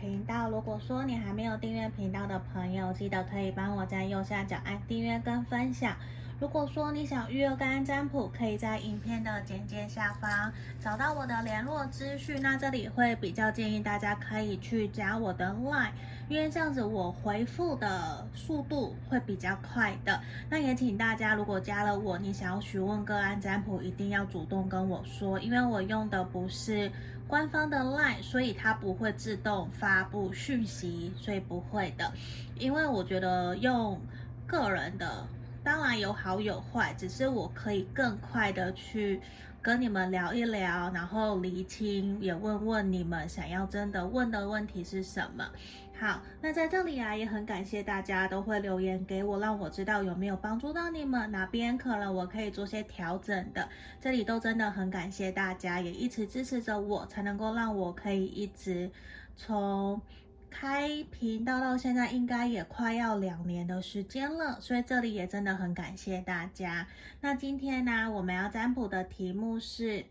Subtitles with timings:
[0.00, 0.48] 频道。
[0.48, 5.94] 如果说你还没有订阅频道的朋友，记得可以帮我在右下角按订阅跟分享。
[6.40, 10.50] 如果说你想预约个案占卜，可以在影片的简介下方
[10.82, 12.40] 找到我的联络资讯。
[12.40, 15.90] 那这里会比较建议大家可以去加我的 LINE，
[16.30, 20.18] 因为这样子我回复的速度会比较快的。
[20.48, 26.90] 那也请大家如果加了我，你想要询问个案占卜，一定要主动跟我说，因为我用的不是
[27.30, 32.12] 官方的 LINE，所以它不会自动发布讯息，所以不会的。
[32.58, 34.00] 因为我觉得用
[34.48, 35.24] 个人的。
[35.62, 39.20] 当然有好有坏，只是我可以更快的去
[39.60, 45.46] 跟你们聊一聊，然后厘清，也问问你们想要真的问的问题是什么。
[46.00, 53.68] 好，那在这里啊，也很感谢大家都会留言给我，让我知道有没有帮助到你们，哪边可能我可以做些调整的。
[54.00, 58.90] 这里都真的很感谢大家，也一直支持着我，才能够让我可以一直
[59.36, 60.00] 从。
[60.52, 66.88] 开频道到现在应该也快要两年的时间了，所以这里也真的很感谢大家。
[67.20, 70.04] 那今天呢，我们要占卜的题目是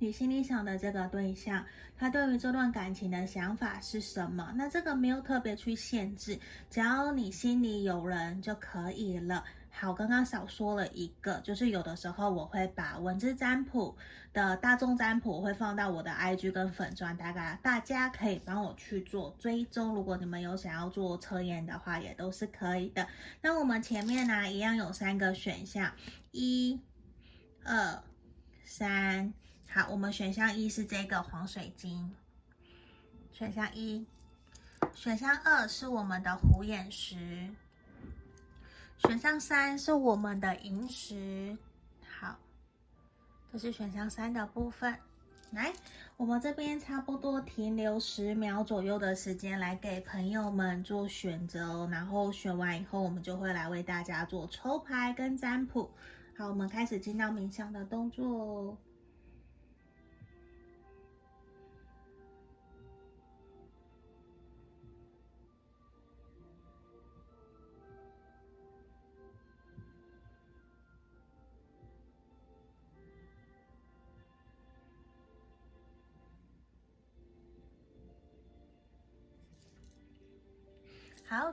[0.00, 1.64] 你心里想的这个对象，
[2.04, 4.52] 他对于这段感情的想法是什么？
[4.56, 6.38] 那这个没有特别去限制，
[6.68, 9.42] 只要你心里有人就可以了。
[9.70, 13.96] 好，刚刚少说了一个，就是有的时候我会把文字占卜
[14.34, 19.94] 的大众占卜会放到我的 IG 跟粉专，大概大家可以帮我去做追踪。
[19.94, 23.08] 如果你们有想要做测验的话，也都是可以的。
[23.40, 25.90] 那我们前面呢，一样有三个选项，
[26.32, 26.78] 一、
[27.64, 28.02] 二、
[28.62, 29.32] 三。
[29.74, 32.14] 好，我们选项一是这个黄水晶，
[33.32, 34.06] 选项一，
[34.94, 37.50] 选项二是我们的虎眼石。
[38.98, 41.58] 选项三是我们的萤石，
[42.20, 42.38] 好，
[43.52, 44.96] 这是选项三的部分。
[45.50, 45.72] 来，
[46.16, 51.88] 我们这边差不多停留十秒左右的时间，来给朋友们做选择。
[51.90, 55.90] 然后选完以后，我们就会来为大家做抽牌跟占卜。
[56.36, 58.78] 好，我们开始进到冥想的动作。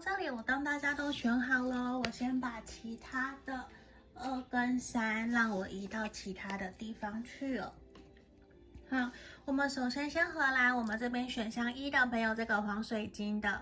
[0.03, 3.63] 这里我当大家都选好了，我先把其他的
[4.16, 7.72] 二跟三让我移到其他的地方去了。
[8.89, 9.12] 好，
[9.45, 13.62] 我们首先先回来，我们这边选项一的朋友，这个黄水晶的，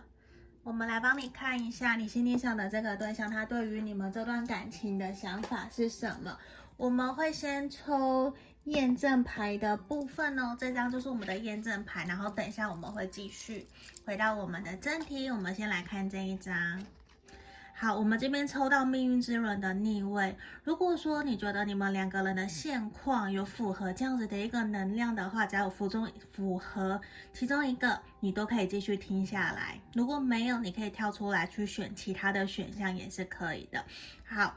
[0.63, 6.37] 我们来帮你看一下你心里想的这个对象，他对于你们这段感情的想法是什么？
[6.77, 8.33] 我们会先抽。
[8.65, 12.05] 验证牌的部分哦，这张就是我们的验证牌。
[12.05, 13.65] 然后等一下我们会继续
[14.05, 15.29] 回到我们的正题。
[15.29, 16.83] 我们先来看这一张。
[17.73, 20.35] 好，我们这边抽到命运之轮的逆位。
[20.65, 26.99] 如果说你觉得你们两个人的现况有符合这样子的一个能量的话，只要有符中符合
[27.33, 29.79] 其中一个，你都可以继续听下来。
[29.93, 33.85] 如果没有，你可以跳出来去选其他的选项也是可以的。
[34.25, 34.53] 好。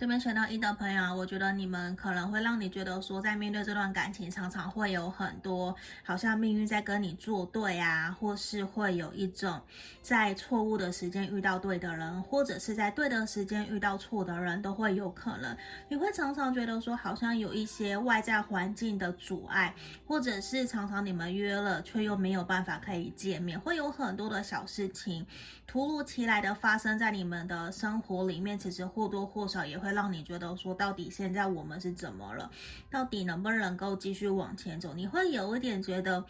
[0.00, 9.60] 这边选到一的朋友，我觉得你们可能会让你觉得说，在面对这段感情，常常会有很多好像命运在跟你作对啊，或是会有一种
[10.00, 15.54] 在错误的时间遇到对的人，或者是在对的时间遇到错的人，都会有可能。
[15.90, 19.74] 你会常常觉得说，好像有一些外在环境的阻碍，
[20.06, 25.26] 或者是常常你们约了却又没有办法可以见面，会有很多的小事情
[25.66, 29.89] 突如其来的发生在你们的生活里面，其实或多或少也会。
[29.92, 32.50] 让你觉得说，到底现在我们是怎么了？
[32.90, 34.94] 到底能不能够继续往前走？
[34.94, 36.24] 你会有一点觉得，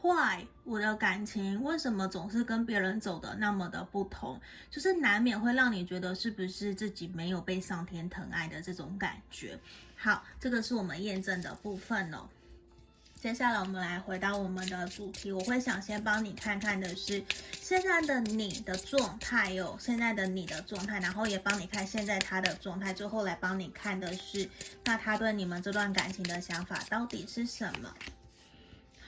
[0.00, 4.40] 坏，我的感情为什么总是跟别人走的那么的不同？
[4.70, 9.58] 就是难免会让你觉得是不是自己没有被上天疼爱的这种感觉。
[9.96, 12.28] 好，这个是我们验证的部分哦。
[13.26, 17.20] 接下来我们来回到我们的主题，我会想先帮你看看的是
[17.60, 24.48] 现在的你的状态哟，现在的你的状态，然后也帮你看现在他的状态，最后来帮你看的是
[24.84, 27.92] 那他对你们这段感情的想法到底是什么？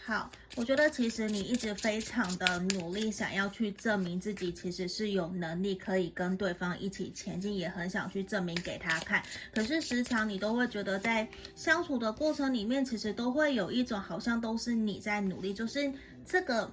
[0.08, 9.22] 好，我觉得其实你一直非常的努力，想要去证明自己其实是有能力可以跟对方一起前进，也很想去证明给他看。
[9.52, 15.93] 可是时常你都会觉得在相处的过程里面，其实都会有一种好像都是你在努力，就是
[16.25, 16.72] 这个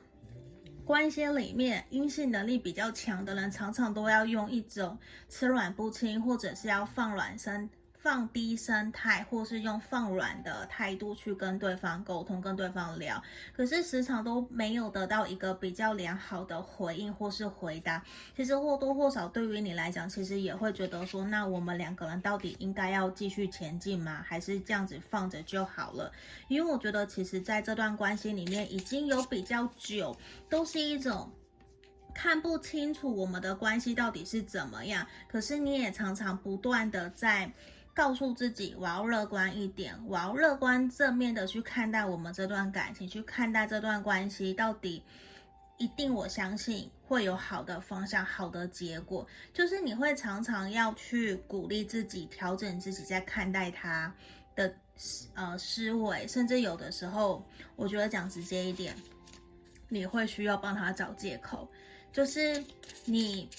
[0.85, 4.97] 关系里面阴性能力比较强的人，常常都要用一种
[5.27, 7.69] 吃软不轻，或者是要放软身。
[8.05, 13.19] 放低声态，或是用放软的态度去跟对方沟通、跟对方聊，
[13.51, 18.03] 可是时常都没有得到一个比较良好的回应或是回答。
[18.37, 24.23] 其实或多或少对于你来讲，其实也会觉得说，那我们两个人到底应该要继续前进吗？
[24.23, 26.11] 还是这样子放着就好了？
[26.47, 30.15] 因为我觉得，其实在这段关系里面已经有比较久，
[30.47, 31.31] 都是一种。
[32.13, 37.51] 看不清楚我们的关系到底是怎么样，可是你也常常不断的在
[37.95, 45.01] 告诉自己，我要乐观一点，我要乐观正面的去看待我们这段感情，去看待这段关系，到底
[45.77, 49.25] 一定我相信会有好的方向、好的结果。
[49.53, 54.13] 就是你会常常要去鼓励自己，调整自己在看待他
[54.55, 54.75] 的
[55.33, 57.41] 呃思维，甚至有的时候，
[57.77, 58.93] 我觉得讲直接一点，
[59.87, 61.65] 你会需要帮他找借口。
[62.11, 62.61] 就是
[63.05, 63.49] 你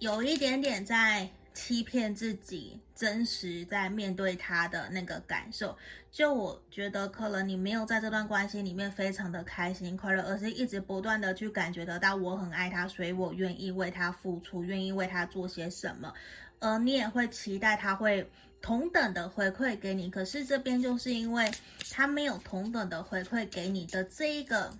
[0.00, 5.76] 有一点点在欺骗自己，真实在面对他的那个感受。
[6.10, 16.12] 就我觉得，可能你没有在这段关系里面非常的开心快乐，而是一直不断的去感觉得到我很爱他，所以我愿意为他付出，愿意为他做些什么。
[16.58, 18.28] 而你也会期待他会
[18.60, 21.50] 同等的回馈给你，可是这边就是因为
[21.90, 24.76] 他没有同等的回馈给你的这一个。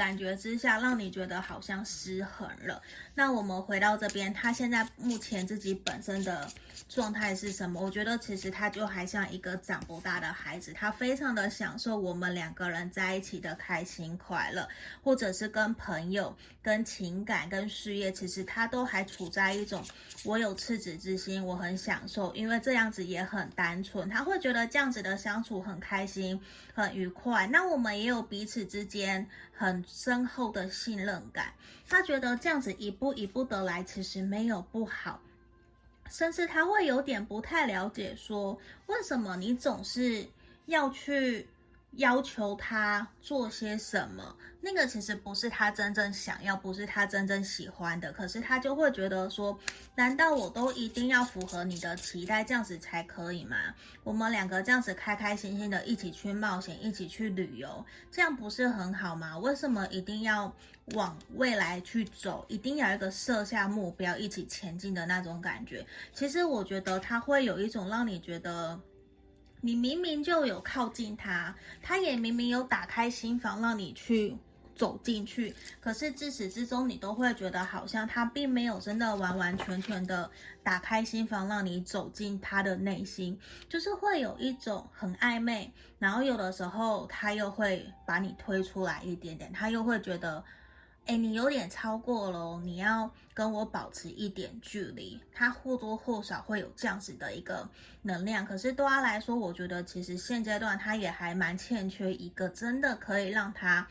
[0.00, 2.80] 感觉之下，让你觉得好像失衡了。
[3.14, 6.48] 那我们回到这边，他现在目前自己本身的
[6.88, 7.80] 状态是什么？
[7.80, 14.68] 我觉得其实他就还像一个长不大的孩子，他非常的享受我们两个人在一起的开心快乐，
[15.02, 19.84] 或者是跟朋友、跟情感、跟事业，其实他都还处在一种
[20.24, 26.40] 我有赤子之心，我很享受，因为这样子也很单纯，他会觉得这样子的相处很开心、
[26.74, 27.46] 很愉快。
[27.46, 31.54] 那我们也有彼此之间很深厚的信任感，
[31.88, 35.20] 他觉得这样子一步一步的来，其实没有不好，
[36.10, 40.26] 甚至他会有点不太了解，说为什么你总是
[40.66, 41.48] 要去。
[41.92, 48.12] 要求他做些什么，那个其实不是他真正想要，不是他真正喜欢的。
[48.12, 49.58] 可是他就会觉得说，
[49.96, 53.56] 难道我都一定要符合你的期待，这样子才可以吗？
[54.04, 59.36] 我们两个这样子开开心心的一起去冒险，一起去旅游，这样不是很好吗？
[59.38, 60.54] 为什么一定要
[60.94, 62.46] 往未来去走？
[62.48, 65.84] 一定要一个设下目标，一起前进的那种感觉？
[66.14, 68.80] 其实我觉得他会有一种让你觉得。
[69.60, 74.36] 你明明就有靠近他，他也明明有打开心房让你去
[74.74, 80.30] 走进去，可是自始至终你都会觉得好像他并没有真的完完全全的
[80.62, 90.42] 打开心房让你走进他的内心，就是会有一种很暧昧，然后有的时候他又会把你推出来一点点，他又会觉得。
[91.06, 95.20] 哎，你有点超过了，你要跟我保持一点距离。
[95.34, 97.68] 他或多或少会有这样子的一个
[98.02, 103.88] 能量，可是对他来说，我觉得其实现阶段他也还蛮欠缺一个真的可以让他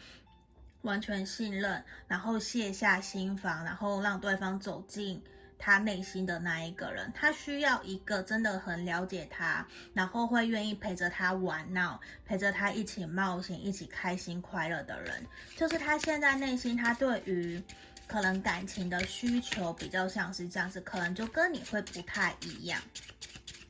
[0.83, 5.21] 完全信任，然后卸下心房，然后让对方走进。
[5.61, 15.27] 他内心的那一个人，他需要一个真的很了解他，然后会愿意陪着他玩闹，陪着他一起冒险，一起开心快乐的人。
[15.57, 17.61] 就是他现在内心，他对于
[18.07, 22.81] 可能感情的需求比较像是这样子，可能就跟你会不太一样。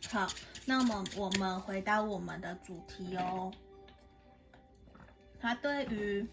[0.09, 0.31] 好，
[0.65, 3.51] 那么我们回到我们的主题哦。
[5.41, 6.27] 他对于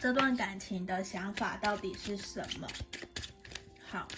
[0.00, 2.66] 这段感情的想法到底是什么？
[3.86, 4.08] 好。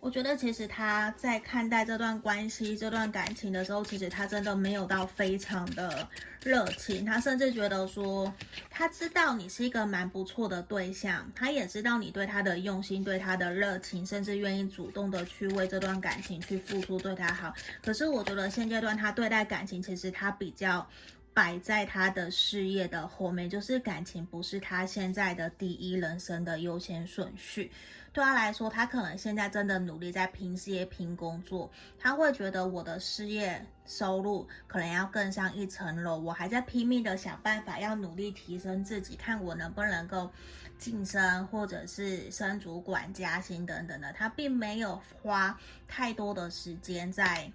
[0.00, 6.08] 我觉得其实他在看待这段关系、这段感情的时候，其实他真的没有到非常的
[6.42, 7.04] 热情。
[7.04, 8.32] 他甚至觉得说，
[8.70, 17.52] 他知道你是一个蛮不错的对象，他也知道你对他的用心、对他的热情，甚至愿意主动的去为这段感情去付出，对他好。
[17.82, 20.88] 可是我觉得现阶段他对待感情，其实他比较
[21.34, 27.70] 摆在他的事业的后面，就是感情不是他现在的第一人生的优先顺序。
[28.12, 40.28] 对他来说，他可能现在真的努力在拼事业、拼工作，他会觉得我的事业收入可能要更上一层楼，我还在拼命的想办法要努力提升自己，看我能不能够
[40.76, 44.12] 晋升或者是升主管、加薪等等的。
[44.12, 47.52] 他并没有花太多的时间在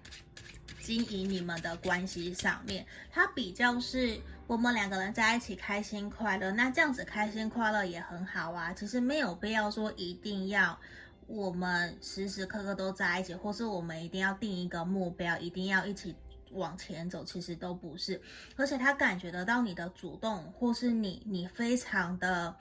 [0.79, 4.21] 经营你们的关系上面，他比较是。
[4.47, 8.73] 我们两个人在一起开心快乐，那这样子开心快乐也很好啊。
[8.73, 10.77] 其实没有必要说一定要
[11.25, 16.15] 我们时时刻刻都在一起，或是我们一定要定一个目标，一定要一起
[16.51, 18.21] 往前走，其实都不是。
[18.55, 22.55] 而且他感觉得到你的主动，或是你你非常的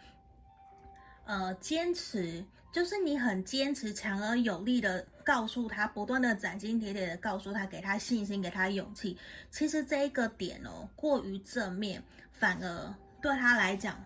[1.26, 2.46] 呃坚持。
[2.74, 9.16] 就是你很坚持、强而有力的告诉他，不断的斩钉截铁的告诉他，给他信心，给他勇气。
[9.52, 12.02] 其实这一个点哦，过于正面，
[12.32, 14.04] 反而对他来讲，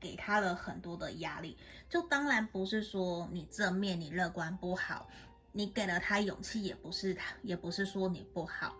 [0.00, 1.58] 给他了很多的压力。
[1.90, 5.06] 就当然不是说你正面、你乐观不好，
[5.52, 8.74] 你给了他勇气，也不是他，也不是说你不好。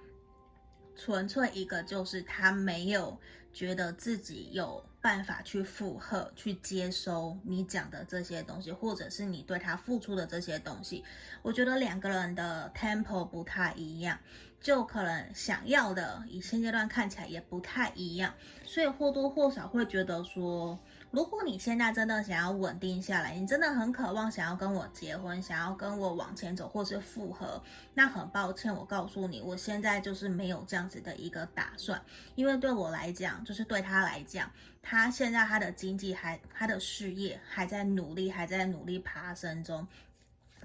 [0.96, 3.20] 纯粹一个就是他没有
[3.56, 11.02] 觉得自己有办法去负荷、去接收你讲的这些东西，或者是你对他付出的这些东西。
[11.40, 14.18] 我觉得两个人的 tempo 不太一样，
[14.60, 18.34] 就可能想要的以现阶段看起来也不太一样，
[18.66, 20.78] 所以或多或少会觉得说。
[21.10, 27.62] 如果你现在真的想要稳定下来，你真的很渴望想要跟我结婚，想要跟我往前走，或是复合，
[27.94, 32.02] 那很抱歉，我告诉你，我现在就是没有这样子的一个打算，
[32.34, 34.50] 因为对我来讲，就是对他来讲，
[34.82, 39.86] 他现在他的经济还，他的事业还在努力，还在努力爬升中。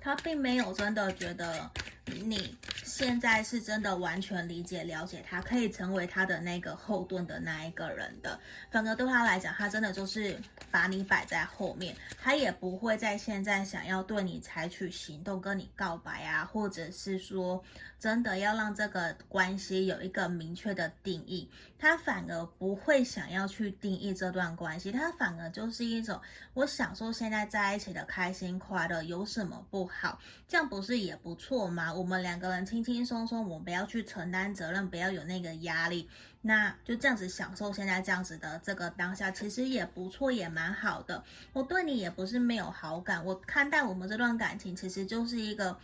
[0.01, 1.69] 他并没有真的觉得
[2.05, 8.39] 你现在是真的完全理解了解他，可以成为他的那个后盾的那一个人的。
[8.71, 10.37] 反而对他来讲，他真的就是
[10.71, 17.63] 把你摆在后面，他也不会在现在想要对你采取行动，跟你告白啊，或者是说
[17.99, 21.49] 真的要让这个关系有一个明确的定义。
[21.79, 26.21] 他反而不会想要去定义这段关系，他反而就是一种
[26.53, 30.19] 我享受现在在一起的开心快乐，有什么不好？
[30.47, 31.93] 这样不是也不错吗？
[31.93, 36.09] 我们两个人轻轻松松，我不要去承担责任，不要有那个压力，
[36.41, 41.23] 那就这样子享受现在这样子的这个当下，其实也不错，也蛮好的。
[41.53, 45.77] 我对你也不是没有好感，我看待我们这段感情，其实就是一个，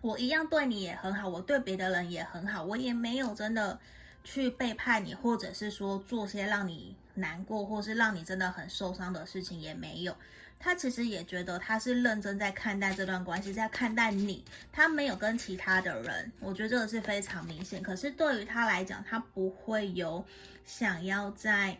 [0.00, 3.78] 我一样对你也很好，我对别的人也很好，我也没有真的
[4.24, 10.14] 去背叛你，或者是说做些让你难过，或是让你真的很受伤的事情，也没有。
[10.58, 17.82] 他其实也觉得他是认真在看待这段关系，在看待你，他没有跟其他的人，我觉得这个是非常明显。
[17.82, 20.24] 可是对于他来讲，他不会有
[20.64, 21.78] 想要在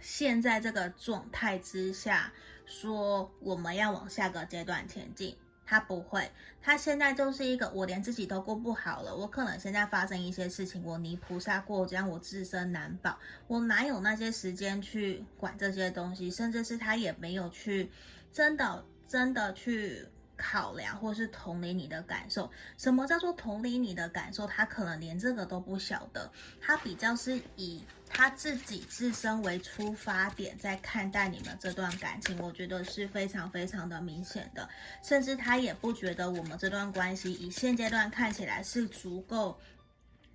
[0.00, 2.32] 现在这个状态之下
[2.66, 5.36] 说我们要往下个阶段前进。
[5.66, 6.30] 他不会，
[6.62, 16.30] 他现在就是一个我连自己都过不好了，我可能现在发生一些事情，我泥菩萨过江，我自身难保，我哪有那些时间去管这些东西？
[16.30, 17.90] 甚至是他也没有去
[18.32, 20.06] 真的真的去。
[20.36, 24.46] 考量或是同理你的感受，什么叫做同理你的感受？
[24.46, 34.68] 他可能连这个都不晓得，他比较是以他自己自身为出发点在看待你们这段感情，我觉得是非常非常的明显的，
[35.02, 39.58] 甚至他也不觉得我们这段关系以现阶段看起来是足够，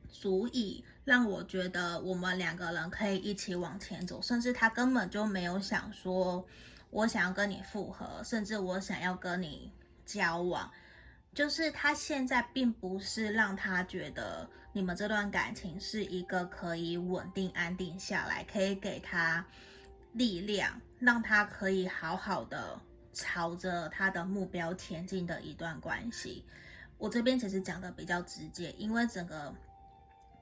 [0.09, 6.47] 足以让我觉得我们两个人可以一起往前走，甚至他根本就没有想说
[6.89, 9.73] 我想要跟你复合，甚至我想要跟你。
[10.09, 10.71] 交往，
[11.35, 19.45] 就是他现在并不是让他觉得你们这段感情是一个可以稳定安定下来，可以给他
[20.11, 22.81] 力量，让他可以好好的
[23.13, 26.43] 朝着他的目标前进的一段关系。
[26.97, 29.53] 我这边其实讲的比较直接，因为整个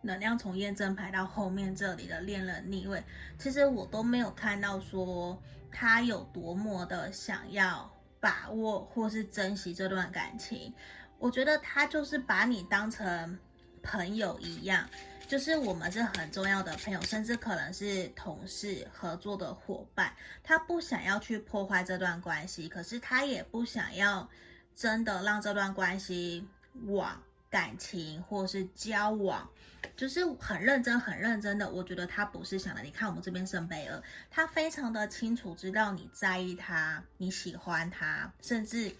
[0.01, 3.03] 能量从验证牌到后面这里的恋人逆位，
[3.37, 7.91] 其实我都没有看到说他有多么的想要。
[8.27, 10.73] 把握或是珍惜这段感情，
[11.17, 13.39] 我觉得他就是把你当成
[13.81, 14.89] 朋友一样，
[15.29, 20.11] 就是我们是很重要的朋友，甚至可能是同事、合作的伙伴。
[20.43, 24.29] 他不想要去破坏这段关系，可是他也不想要
[24.75, 26.45] 真的让这段关系
[26.83, 27.23] 往。
[27.49, 29.49] 感情或是交往，
[29.95, 31.69] 就是很认真、很认真的。
[31.69, 32.81] 我觉得他不是想的。
[32.81, 38.95] 你看我们这边圣杯二，他非常的清楚知道你在意他，你喜欢他，甚至。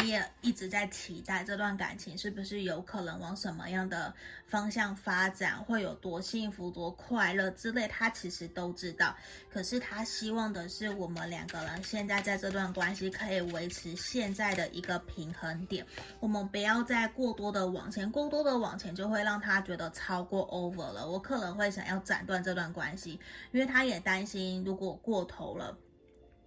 [0.00, 4.12] 你也一直在期待这段感情是不是有可能往什么样的
[4.46, 9.16] 方向发展，会有多幸福、多快乐之类，他其实都知道。
[9.50, 15.86] 可是他希望的是我们两个人现在在这段关系可以维持现在的一个平衡点，
[16.18, 21.08] 我们不要再过多的往前，过多的往前就会让他觉得超过 over 了。
[21.08, 23.20] 我可能会想要斩断这段关系，
[23.52, 25.78] 因为他也担心如果过头了。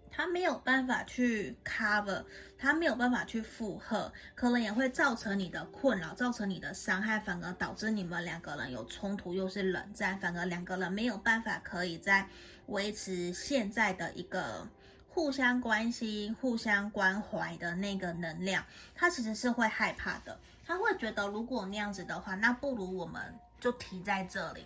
[0.10, 2.24] 他没有办法去 cover，
[2.58, 12.28] 他没有办法去负荷，可能也会造成你的困扰，造成你的伤害，反而导致你们两个人有冲突，又是冷战，反而两个人没有办法可以再
[12.66, 14.68] 维持现在的一个
[15.10, 18.66] 互相关心、互相关怀的那个能量。
[18.96, 24.66] 他其实是会害怕的，他会觉得如果那样子的话，那不如我们就停在这里。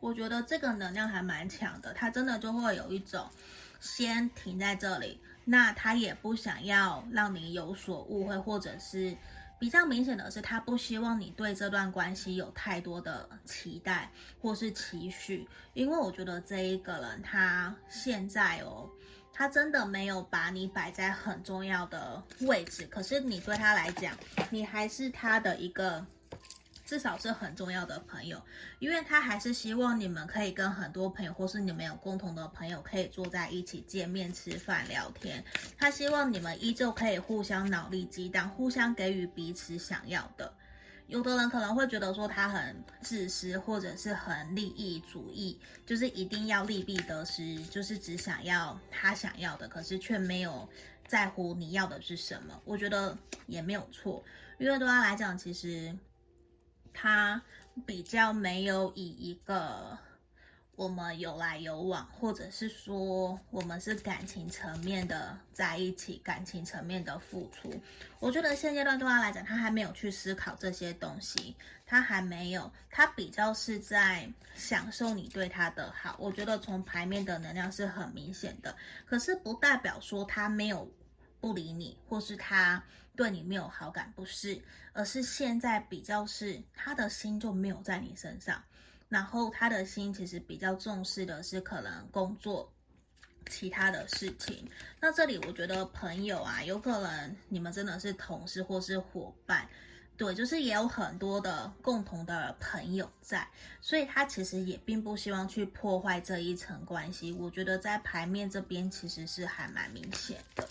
[0.00, 3.28] 我觉得这个能量还蛮强的，他真的就会有一种。
[3.80, 9.16] 先停在这里，那他也不想要让你有所误会，或者是
[9.58, 14.10] 比较明显的是，他不希望你对这段关系有太多的期待
[14.40, 18.88] 或是期许，因为我觉得这一个人他现在哦，
[19.32, 24.16] 他真的没有把你摆在很重要的位置，可是你对他来讲，
[24.50, 26.06] 你还是他的一个。
[26.90, 28.42] 至少是很重要的朋友，
[28.80, 35.44] 因为他还是希望你们可以跟很多朋友，或是你们有共同的朋友，可以坐在一起见面吃饭聊天。
[35.78, 40.52] 他希望你们依旧可以互相脑力激荡，互相给予彼此想要的。
[41.06, 50.68] 有的人可能会觉得说他很自私，或者是很利益主义，就是一定要利弊得失，就是只想要他想要的，可是却没有
[51.06, 52.60] 在乎你要的是什么。
[52.64, 53.16] 我觉得
[53.46, 54.24] 也没有错，
[54.58, 55.96] 因为对他来讲，其实。
[56.92, 57.42] 他
[57.86, 59.98] 比较没有以一个
[60.76, 67.80] 我们有来有往，或者是说我们是感情层面的在一起，感情层面的付出。
[68.18, 71.54] 我觉得现阶段对他来讲，他还没有去思考这些东西，
[71.84, 76.16] 他还没有，他比较是在享受你对他的好。
[76.18, 80.90] 我觉得从牌面的能量是很明显的，可是不代表说他没有
[81.40, 82.82] 不理你，或是他。
[83.16, 84.62] 对你没有好感，不是，
[84.94, 88.62] 而是现在比较是他的心就没有在你身上，
[89.10, 92.72] 然后他的心其实比较重视的是可能工作
[93.50, 94.70] 其他的事情。
[95.00, 99.68] 那这里我觉得朋友啊，有可能你们真的是同事或是伙伴，
[100.16, 103.46] 对，就是也有很多的共同的朋友在，
[103.82, 107.32] 所以他其实也并不希望去破坏这一层关系。
[107.32, 110.66] 我觉得在牌面这边其实是还蛮明显的。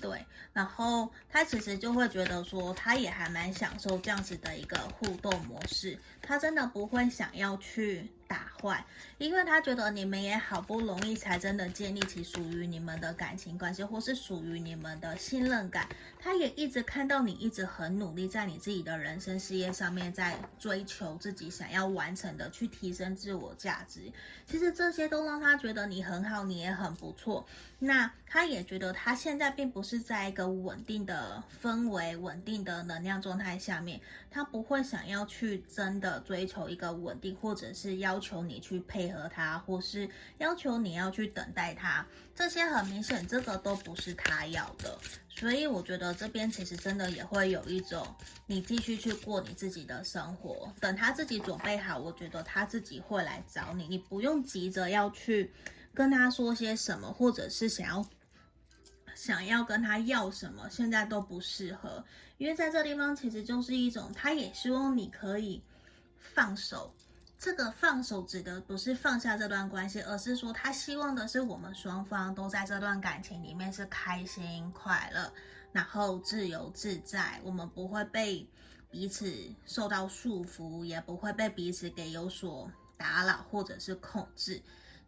[0.00, 8.84] 对，然后他其实就会觉得说，他也还蛮享受这样子的一个互动模式，他真的不会想要去打坏，
[9.18, 15.86] 因为他觉得你们也好不容易才真的建立起属于你们的感情关系，或是属于你们的信任感。
[16.22, 24.12] 他也一直看到你一直很努力，在你自己的人生事业上面，在追求自己想要完成的，去提升自我价值。
[24.46, 27.44] 其实这些都让他觉得你很好，你也很不错。
[27.80, 38.20] 那他也觉得他现在并不是在一个稳定的氛围、稳定的能量状态下面，他不会想要去真的追求一个稳定，或者是要。
[38.20, 40.06] 求你去配合他，或是
[40.36, 44.98] 要求你要去等待他，这些很明显，这个都不是他要的。
[45.40, 48.06] 所以我觉得这边其实真的也会有一种，
[48.44, 55.50] 你继续去过你自己的生活，等他自己准备好，我觉得他自己会来找你，你不用急着要去
[55.94, 58.06] 跟他说些什么，或者是想要
[59.14, 62.04] 想要跟他要什么，现在都不适合，
[62.36, 65.62] 因为在这地方其实就是一种，他也希望你可以
[66.18, 66.94] 放手。
[67.40, 75.32] 这个放手指的不是放下这段关系，而是说他希望的是我们双方都在这段感情里面是开心快乐，
[75.72, 78.46] 然后自由自在，我们不会被
[78.90, 84.60] 彼此受到束缚，也不会被彼此给有所打扰或者是控制。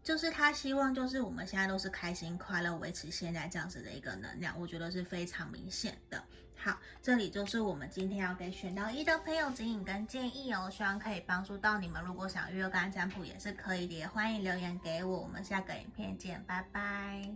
[0.03, 6.25] 就是他希望，就是我们现在都是开心快乐，维持现在这样子的一个能量，我觉得是非常明显的。
[6.65, 12.01] 好，这里就是我们今天要给选到一的朋友指引跟建议哦，希望可以帮助到你们。
[12.05, 15.19] 如果想预约干占卜也是可以的，欢迎留言给我。
[15.19, 17.29] 我们下个影片见，拜拜。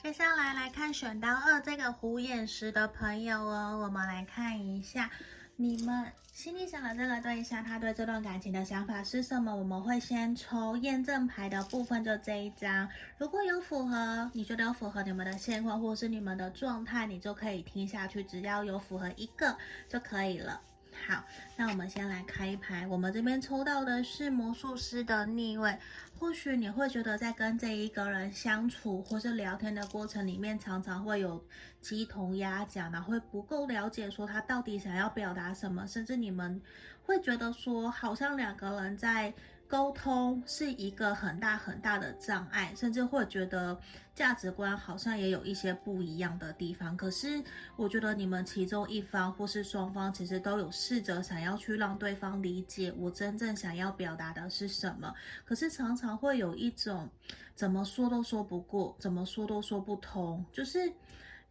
[0.00, 5.10] 接下来来看选到二这个虎眼石的朋友哦，我们来看一下
[5.56, 9.54] 你们心里想的这个对象，他对这段感情的想法是什么？
[9.54, 12.88] 我们会先抽验证牌的部分，就这一张。
[13.18, 18.24] 如果有符合，你觉得有符合你们的现况或是你们的状态，你就可以听下去。
[18.24, 19.56] 只要有符合一个
[19.88, 20.60] 就可以了。
[21.06, 21.24] 好，
[21.56, 22.84] 那我们先来开一牌。
[22.88, 25.76] 我们这边抽到的是魔术师的逆位。
[26.24, 31.44] 或许你会觉得在跟这一个人相处或是聊天的过程里面，常常会有
[31.82, 36.62] 鸡同鸭讲，然后会不够了解说他到底想要表达什么，甚至你们
[37.02, 39.34] 会觉得说好像两个人在。
[39.74, 43.76] 沟通是一个很大很大的障碍，甚至会觉得
[44.14, 46.96] 价值观好像也有一些不一样的地方。
[46.96, 47.42] 可是
[47.74, 55.12] 我觉得你们其中一方或是双方，其实都有试着想要去让对方理解我真正想要表达的是什么。
[55.44, 57.10] 可是常常会有一种
[57.56, 60.92] 怎么说都说不过，怎么说都说不通，就是。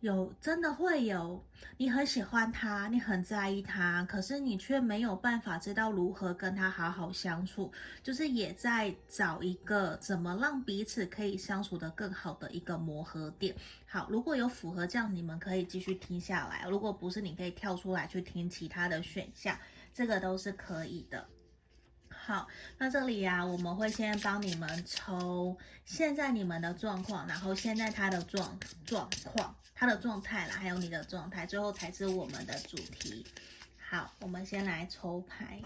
[0.04, 1.42] 有真的会有，
[1.78, 7.72] 你很喜欢他，你很在意他，可是你却没有办法知道如何跟他好好相处，
[8.04, 13.56] 就是也在找一个怎么让彼此可以相处得更好的一个磨合点。
[13.86, 19.58] 好，如果有符合这样，你们可以继续听下来；如果不是，你可以跳出来去听其他的选项，
[19.94, 21.26] 这个都是可以的。
[22.26, 33.26] 好，那这里呀、我们会先帮你们抽现在你们的状况，然后现在他的状状况，他的状态啦，还有你的状态，最后才是我们的主题。
[33.78, 35.60] 好，我们先来抽牌。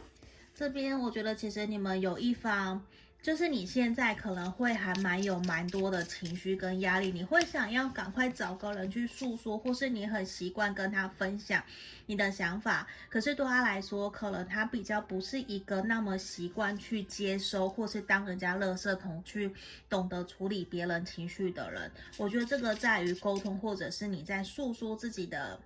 [0.56, 2.84] 这边我觉得其实你们有一方。
[3.28, 11.62] 就是你现在可能会还蛮有蛮多的情绪跟压力，你会想要赶快找个人去诉说，或是你很习惯跟他分享
[12.06, 12.88] 你的想法。
[13.10, 19.52] 可是对他来说，可能他比较不是一个那么习惯去接收，或是当人家垃圾桶去
[19.90, 21.92] 懂得处理别人情绪的人。
[22.16, 25.60] 我觉得这个在于沟通，或者是你在诉说自己的。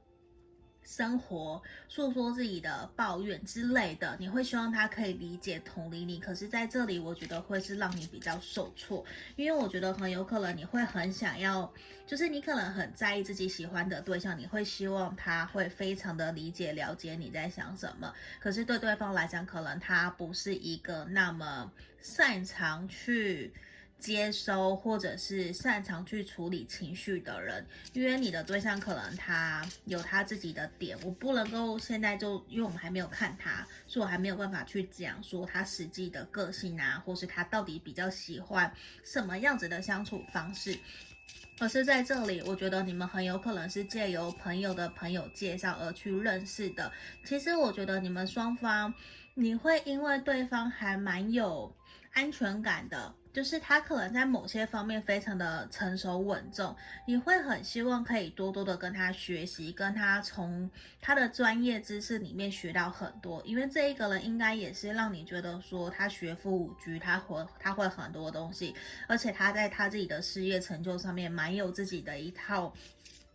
[0.84, 6.20] 生活诉说自己的抱怨之类的，你会希望他可以理解、同理你。
[6.20, 11.72] 可是在这里，我觉得会是让你比较受挫，因为我觉得很有可能你会很想要，
[12.06, 18.14] 就是你可能很在意自己喜欢的对象，你会希望他会非常的理解、了解你在想什么。
[18.40, 23.54] 可是对对方来讲，可能他不是一个那么擅长去。
[24.02, 40.76] 接收或者是擅长去处理情绪的人，因为你的对象可能他有他自己的点，我不能够现在就，因为我们还没有看他，所以我还没有办法去讲说他实际的个性啊，或是他到底比较喜欢什么样子的相处方式。
[41.60, 46.92] 可是在这里，我觉得你们很有可能是借由朋友的朋友介绍而去认识的。
[47.24, 48.92] 其实我觉得你们双方，
[49.36, 51.72] 你会因为对方还蛮有
[52.14, 53.14] 安全感的。
[53.34, 68.76] 就是他可能在某些方面非常的成熟稳重，你会很希望可以多多的跟他学习，跟他从他的专业知识里面学到很多，因为这一个人应该也是让你觉得说他学富五车，他会他会很多东西，
[69.08, 72.74] 而且他在他自己的事业成就上面蛮有自己的一套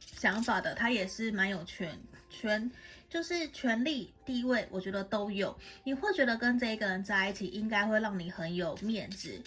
[0.01, 2.71] 想法的，他也是蛮有权权。
[3.09, 5.57] 就是权力地位，我觉得都有。
[5.85, 9.41] 你会觉得跟这一个人在一起，应该会让你很有面子。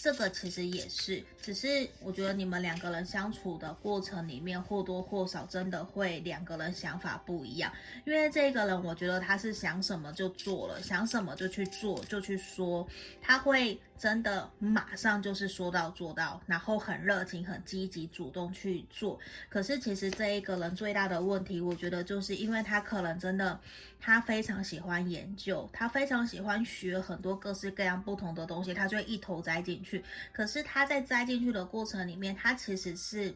[0.00, 7.72] 这个其实也是，只是我觉得你们两个人相处的过程里面，或多或少真的会两个人想法不一样。
[8.04, 12.86] 因为这个人，我觉得他是想什么就做了，想什么就去做，就去说，
[13.22, 13.80] 他会。
[13.96, 19.18] 真的马上就是说到做到，然后很热情、很积极、主动去做。
[19.48, 23.58] 可是其实这一个人最大的问题，我觉得就是因为他可能真的，
[24.00, 30.04] 他非常喜欢研究，他非常喜欢学很多各式各样不同的东西，他就会一头栽进去。
[30.32, 33.34] 可是他在栽进去的过程里面，他其实是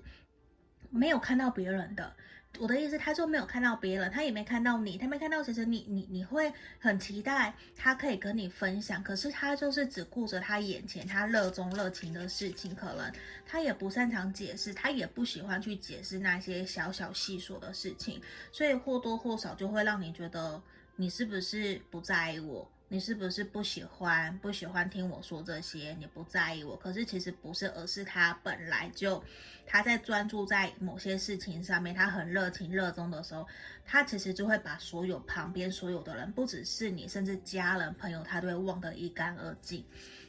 [0.90, 2.12] 没有看到别人的。
[2.60, 13.12] 我的意思，他就没有看到别人，他也没看到你，他没看到其实你你你会很期待他可以跟你分享，可是他就是只顾着他眼前他热衷热情的事情，可能
[13.46, 18.20] 他也不擅长解释，他也不喜欢去解释那些小小细琐的事情，
[18.52, 20.60] 所以或多或少就会让你觉得
[20.96, 22.68] 你是不是不在意我。
[22.90, 25.94] 你是不是不喜欢不喜欢听我说这些？
[26.00, 29.22] 你不在意我，可是其实不是，而是他本来就
[29.68, 33.46] 他在专注在某些事情上面，他很热情热衷的时候，
[33.84, 39.84] 他其实就会把所有旁边所有的人，不只是你，甚至家人朋友，他都会忘得一干二净。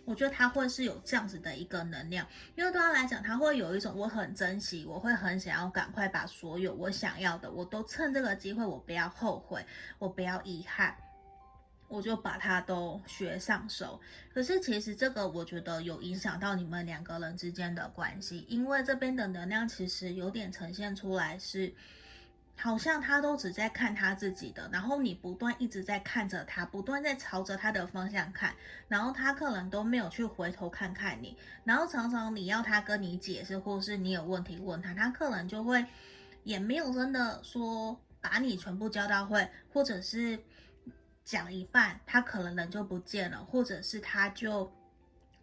[0.06, 9.66] 我觉得他会是有这样子的一个能量，因为对他来讲，他会有一种我很珍惜，我会很想要赶快把所有我想要的，我都趁这个机会，我不要后悔，
[10.00, 10.96] 我不要遗憾。
[11.90, 14.00] 我就把它都学上手，
[14.32, 21.74] 可是其实这个我觉得有影响到你们两个人之间的关系，因为这边的能量其实有点呈现出来是，
[22.56, 28.54] 好像他都只在看他自己的，然后你不断一直在看着他，不断在朝着他的方向看，
[28.88, 35.84] 然后他可能都没有去回头看看你，然后常常你要他跟你解释，或是你有问题问他，他可能就会
[36.44, 40.40] 也没有真的说把你全部教到会，或者是。
[41.30, 44.74] 讲一半，他可能人就不见了，或者是他就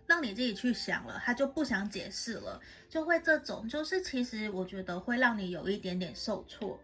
[0.05, 6.81] 让你自己去想了，他就不想解释了，就会这种，就是其实我觉得会让你有一点点受挫，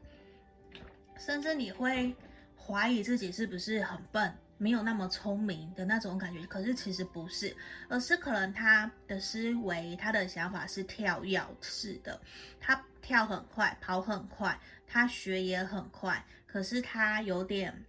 [1.19, 2.15] 甚至你会
[2.57, 6.47] 怀疑自己是不是很笨，没有那么聪明的那种感觉。
[6.47, 7.57] 可是其实不是，
[7.89, 12.21] 而是可能他的思维、他的想法是跳跃式的，
[12.61, 17.85] 他跳很快，跑很快，他学也很快，可是他有点。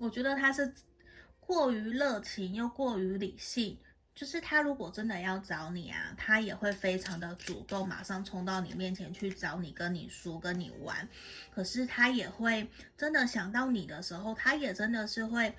[0.00, 0.72] 我觉得他是
[1.38, 3.76] 过于热情又过于理性，
[4.14, 11.06] 就是他如果真的要找你啊，他也会非常的主动，马上冲到你面前去找你，跟你说，跟你玩。
[11.54, 15.54] 可是他也会真的想到你的时候，他也真的是会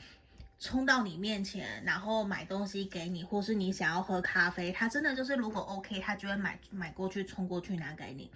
[0.57, 8.31] 冲到你面前，然后买东西给你，或是你想要喝咖啡，他真的就是如果 OK，他就会买买过去，冲过去拿给你。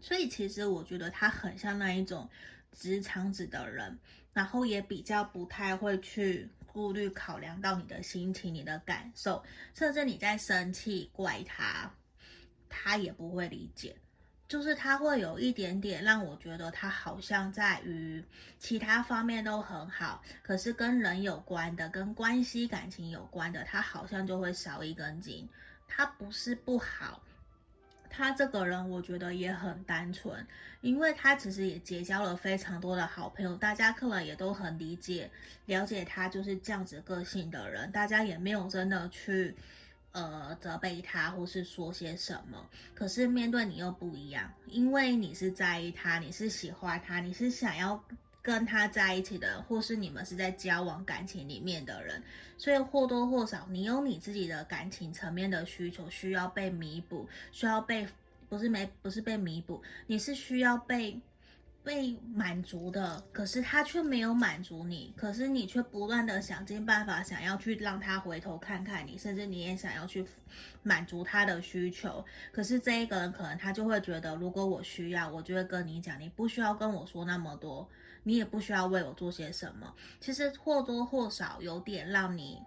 [0.00, 2.30] 所以其实我觉得他很像那一种
[2.70, 3.98] 直肠子的人。
[4.32, 11.92] 然后也比较不太会去顾虑考量到你的心情、你的感受，甚至你在生气怪他，
[12.68, 13.96] 他也不会理解。
[14.48, 18.22] 就是他会有一点点让我觉得他好像在于
[18.58, 25.48] 其他方面都很好，可是跟人有关的、跟关系感情有关的，他好像就会少一根筋。
[25.88, 27.22] 他不是不好，
[28.12, 30.46] 他这个人我觉得也很单纯，
[30.82, 35.30] 因为他其实也结交了非常多的好朋友，大家可能也都很理解、
[35.64, 39.56] 了解他就是这样子个性的人，大家也没有真的去。
[40.14, 48.04] 呃，责备他或是说些什么，可是面对你又不一样，因为你是在意他，你是喜欢他，你是想要
[48.42, 52.22] 跟他在一起的，或是你们是在交往感情里面的人，
[52.58, 58.06] 所以或多或少你有你自己的感情层面的需求需要被弥补，需要被
[58.48, 61.20] 不是没不是被弥补，你是需要被。
[61.84, 70.24] 被满足的，可是他却没有满足你，可是你却不断的想尽办法想要去让他回头看看你，甚至你也想要去
[70.84, 77.88] 满足他的需求，可是这一个人可能他就会觉得，如果我需要，我就会跟你讲，你不需要跟我说那么多，
[78.22, 79.94] 你也不需要为我做些什么。
[80.20, 82.62] 其实或多或少有点让你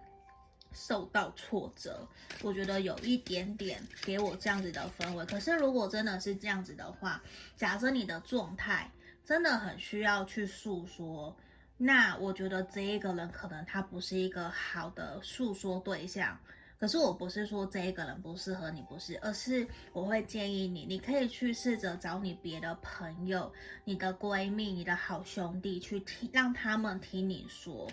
[0.72, 2.06] 受到挫折，
[2.42, 5.24] 我觉得有一点点给我这样子的氛围。
[5.26, 7.22] 可是如果真的是这样子的话，
[7.56, 8.90] 假设你的状态。
[9.26, 11.36] 真的很需要去诉说，
[11.76, 16.38] 那我觉得这一个人可能他不是一个好的诉说对象。
[16.78, 23.50] 可是我不是说这一个人不适合你，不是，而是我会建议你，你可以去试着找你别的朋友、
[23.84, 27.90] 你的闺蜜、你的好兄弟去听，让他们听你说，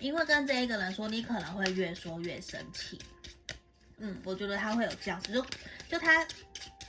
[0.00, 3.00] 因为跟这一个人说，你可能会越说越生气。
[3.96, 5.46] 嗯，我觉得他会有这样子，就
[5.88, 6.22] 就他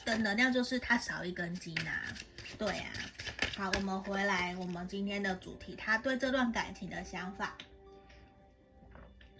[0.04, 2.04] 的能量就是他少一根筋啊，
[2.58, 2.92] 对啊。
[3.56, 7.58] 好，我们回来，我们今天的主题，他对这段感情的想法，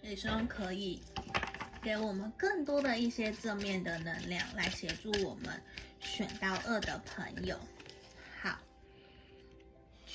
[0.02, 1.00] 也希望可以
[1.82, 5.60] 给我们更多的一些正面的能量，来协助我们
[6.00, 7.58] 选到二的朋友。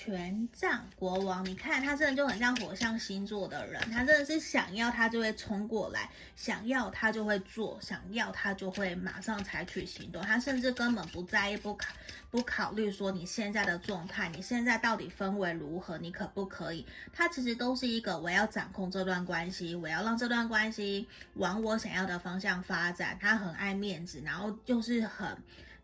[0.05, 11.87] 权杖国王，你看他真的就很像火象星座的人，他真的是想要他就会冲过来，想要他就会做，想要他就会马上采取行动，他甚至根本不在意，不考
[12.29, 16.85] 不考虑说你现在的状态，你现在到底氛围如何，你可不可以？
[17.13, 23.17] 他其实都是一个我要掌控这段关系，我要让这段关系往我想要的方向发展。
[23.21, 25.37] 他很爱面子，然后就是很。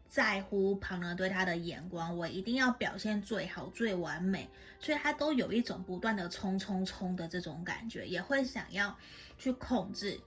[0.10, 8.98] 在乎旁人对他的眼光，我一定要表现最好、最完美，所以他都有一种不断的冲冲冲的这种感觉，也会想要
[9.38, 10.20] 去控制。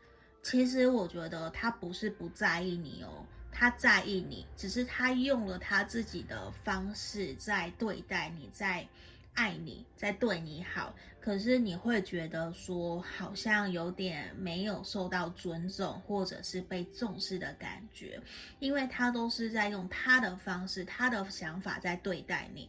[0.43, 8.89] 其实我觉得他不是不在意你哦，他在意你，只是他用了他自己的方式在对待你，在。
[9.35, 18.21] 爱你，在对你好，可是你会觉得说好像有点没有受到尊重，或者是被重视的感觉，
[18.59, 22.69] 因为他都是在用他的方式、他的想法在对待你。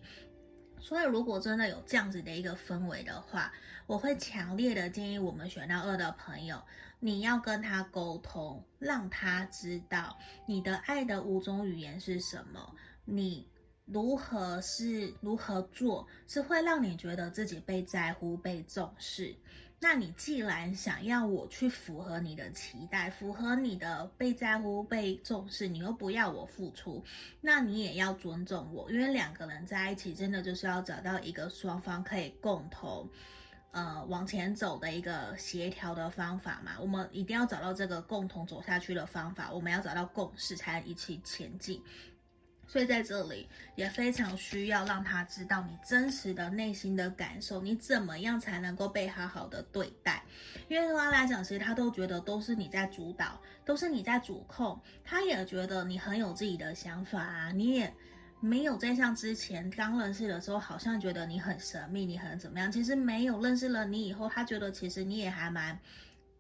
[0.80, 3.52] 所以，如果真的有这样子的一个氛围的话，
[3.88, 6.62] 我会强烈的建议我们选到二的朋友，
[7.00, 13.48] 你要跟他沟通，让他知道你的爱的五种语言是什么，你。
[13.86, 19.36] 如何是如何做是会让你觉得自己被在乎、被重视？
[19.80, 27.04] 那你既然想要我去符合你的期待，符合你的被在乎、被重视，你又不要我付出，
[27.42, 33.10] 那你也要尊重我，因为两个人在一起，真的就是要找到一个双方可以共同
[33.72, 36.78] 呃往前走的一个协调的方法嘛。
[36.80, 41.84] 我们一定要找到这个共同走下去的方法，我们要找到共识，才能一起前进。
[42.68, 50.24] 所以在这里也非常需要让他知道你真实的内心的感受，你怎么样才能够被好好的对待？
[50.68, 54.80] 因为对他来讲，其实他都觉得都是你在主导，都是你在主控。
[55.04, 57.94] 他也觉得你很有自己的想法啊，你也
[58.40, 62.72] 没有在像之前刚认识的时候，好像觉得你很神秘，你很怎么样？
[62.72, 65.78] 其实没有认识了你以后，他觉得其实你也还蛮。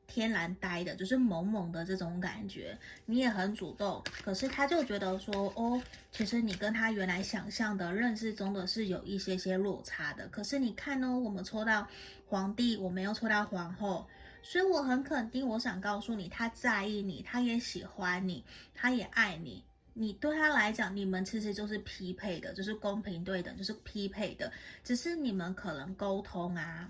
[0.07, 10.27] 天然呆的，就是萌萌的这种感觉，你也很主动，可是他就觉得说，哦，其实你跟他原来想象的认识中的是有一些些落差的。
[10.27, 11.87] 可是你看哦，我们抽到
[12.27, 14.07] 皇帝，我没有抽到皇后，
[14.41, 18.43] 所以我很肯定，我想告诉你，他在意你，他也喜欢你，
[18.75, 19.63] 他也爱你，
[19.93, 24.51] 你对他来讲，你们其实就是匹配的，就是公平对等，就是匹配的，
[24.83, 26.89] 只是你们可能沟通啊。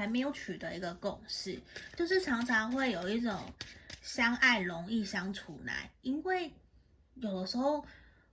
[0.00, 1.60] 还没有取得一个共识，
[1.94, 3.52] 就是常常会有一种
[4.00, 6.50] 相爱容易相处难，因为
[7.16, 7.84] 有的时候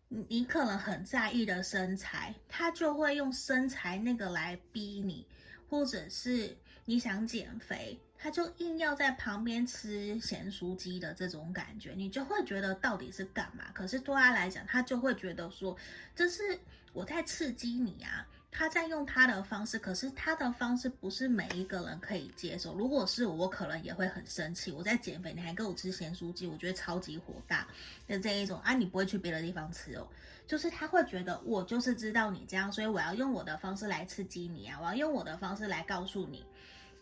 [0.08, 5.28] 你可能很在意的身材，他就会用身材那个来逼你，
[5.70, 13.66] 或者是你想减肥，他就硬要在旁边吃咸酥鸡的这种感觉，你就会觉得到底是干嘛？
[13.74, 15.76] 可是对他来讲，他就会觉得说，
[16.16, 16.58] 这是
[16.94, 18.26] 我在刺激你啊。
[18.58, 22.74] 他在用他的方式，可是他的方式不是每一个人可以接受。
[22.74, 24.72] 如果是我，可能也会很生气。
[24.72, 27.68] 我在减肥，你还给我吃咸酥鸡，我觉得超级火大
[28.08, 28.74] 的这一种啊！
[28.74, 30.08] 你不会去别的地方吃哦，
[30.48, 36.44] 就是他会觉得我就是知道你这样，所以我要用我的方式来刺激你啊，我要用我的方式来告诉你。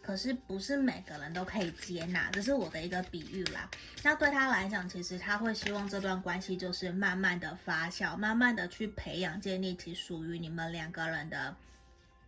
[0.05, 3.67] 可是不是每个人都可以接纳，这是我的一个比喻啦。
[4.03, 11.55] 那对他来讲，其实他会希望这段关系就是慢慢的发酵，慢慢的去培养，建立起属于你们两个人的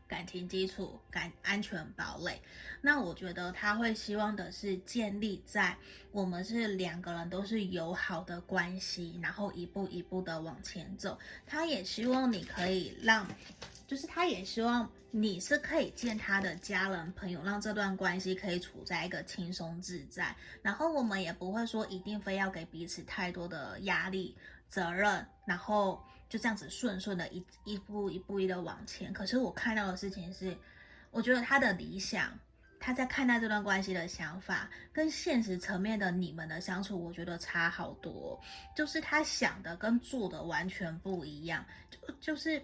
[0.08, 2.42] 感情基础、感安全堡垒。
[2.82, 5.78] 那我觉得他会希望的是建立在
[6.12, 11.20] 我们是两个人都是友好的关系，然后一步一步的往前走。
[11.46, 13.28] 他也希望你可以让。
[13.86, 20.36] 就是他也希望你是可以见他的家人朋友，让这段关系可以处在一个轻松自在。
[20.62, 26.00] 然后我们也不会说一定非要给彼此太多的压力、责任，然后
[26.30, 29.12] 就这样子顺顺的一一步一步一的往前。
[29.12, 30.56] 可是我看到的事情是，
[31.10, 32.38] 我觉得他的理想，
[32.80, 38.40] 他在看待这段关系的想法，跟现实层面的你们的相处，我觉得差好多。
[38.76, 42.64] 就是他想的跟做的完全不一样，就就是。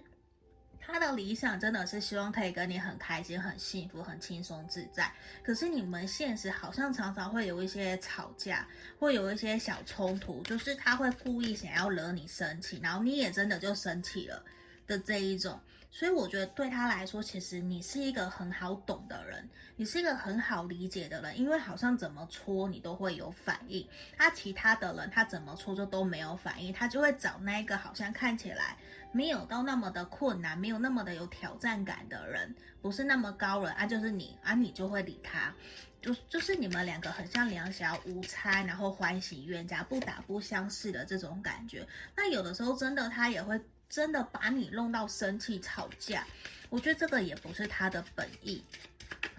[0.86, 5.12] 他的理想真的是希望可以跟你很开心、很幸福、很轻松自在。
[5.42, 8.68] 可是你们现实好像常常会有一些吵架，
[9.00, 14.44] 会有一些小冲突，就是他会故意想要惹你生气，然后你也真的就生气了
[14.86, 15.60] 的这一种。
[15.90, 23.88] 所以我觉得对他来说，其实你是一个很好懂的人，你是一个很好理解的人，因为好像怎么戳你都会有反应。
[24.18, 28.76] 他其他的人他怎么戳就都没有反应，他就会找那个好像看起来。
[29.14, 35.54] 没有到那么的困难，没有那么的有挑战感的人，不是那么高人啊，就是你啊，你就会理他，
[36.02, 41.88] 就就是你们两个很像两小无猜，然后欢喜冤家，不打不相识的这种感觉。
[42.18, 46.26] 那有的时候真的他也会真的把你弄到生气吵架，
[46.70, 48.64] 我觉得这个也不是他的本意。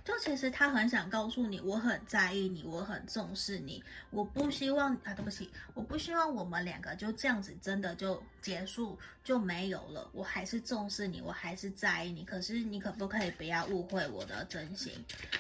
[0.05, 10.07] 就其实他很想告诉你，我很在意你，我很重视你，我不希望啊，对不起，我不希望我们两个就这样子真的就结束就没有了。
[10.13, 12.23] 我还是重视你，我还是在意你。
[12.23, 14.93] 可是你可不可以不要误会我的真心？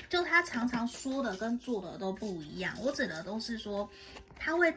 [0.09, 2.74] 就他常常说的跟做的都不一样。
[2.81, 3.87] 我指的都是说
[4.38, 4.74] 他会。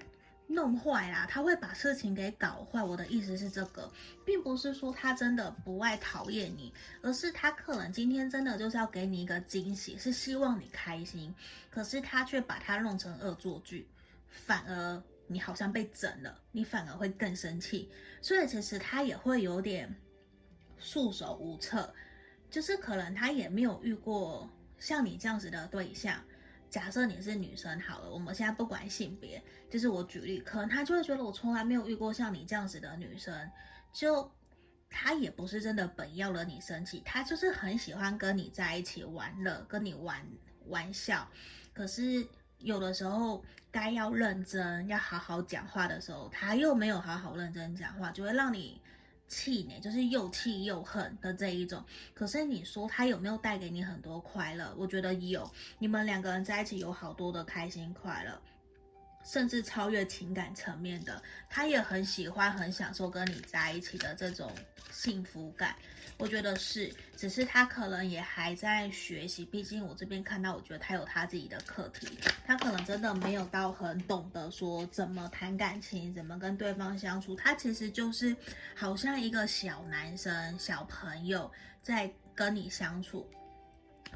[0.48, 2.82] 弄坏啦，他会把事情给搞坏。
[2.82, 3.92] 我的意思是这个，
[4.26, 11.36] 并不是说他真的不爱讨厌你，而是他可能今天真的就是要给你一个惊喜，是希望你开心。
[11.70, 13.88] 可是他却把它弄成恶作剧，
[14.30, 17.92] 反而你好像被整了，你反而会更生气。
[18.22, 19.94] 所以其实他也会有点
[20.80, 21.94] 束手无策，
[22.50, 26.24] 就是可能他也没有遇过像你这样子的对象。
[26.70, 33.50] 假设你是女生好了，我们现在不管性别，就是我举例，可能他就会觉得我从来没有遇过像你这样子的女生，
[33.94, 34.32] 就
[34.90, 40.26] 他也不是真的本要惹你生气，他就是很喜欢跟你在一起玩乐，跟你玩
[40.68, 41.28] 玩笑，
[41.74, 42.28] 可是
[42.60, 48.82] 有的时候该要认真要好好讲话的时候，他又没有好好认真讲话，就会让你。
[49.28, 51.84] 气馁，就是又气又恨的这一种。
[52.14, 54.74] 可是你说他有没有带给你很多快乐？
[54.78, 58.42] 我觉得有，你们两个人在一起有好多的开心快乐。
[59.28, 64.50] 甚至超越情感层面的，他也很喜欢、很享受跟你在一起的这种
[64.90, 65.76] 幸福感。
[66.18, 69.46] 我觉得是，只是他可能也还在学习。
[69.46, 77.36] 毕竟我这边看到，我觉得他有他自己的课题，他可能真的没有到很懂得说怎么谈感情、怎么跟对方相处。
[77.36, 78.36] 他其实就是
[78.74, 81.52] 好像一个小男生、小朋友
[81.84, 83.30] 在跟你相处。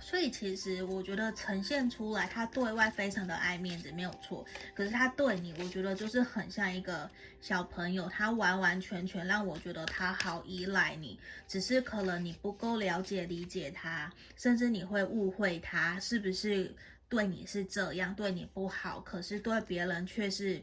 [0.04, 4.46] 所以其实我觉得呈现出来，他对外非常的爱面子，没有错。
[4.74, 7.10] 可是他对你，我觉得就是很像一个
[7.40, 11.18] 小朋友，他完完全全让我觉得他好依赖你。
[11.48, 16.76] 只是可能你不够了解、理解他，甚至你会误会他是不是
[17.08, 20.62] 对你是这样，对你不好，可是对别人却是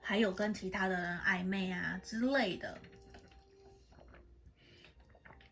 [0.00, 2.78] 还有跟其他的人暧昧啊之类的。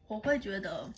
[0.07, 0.89] 我会觉得。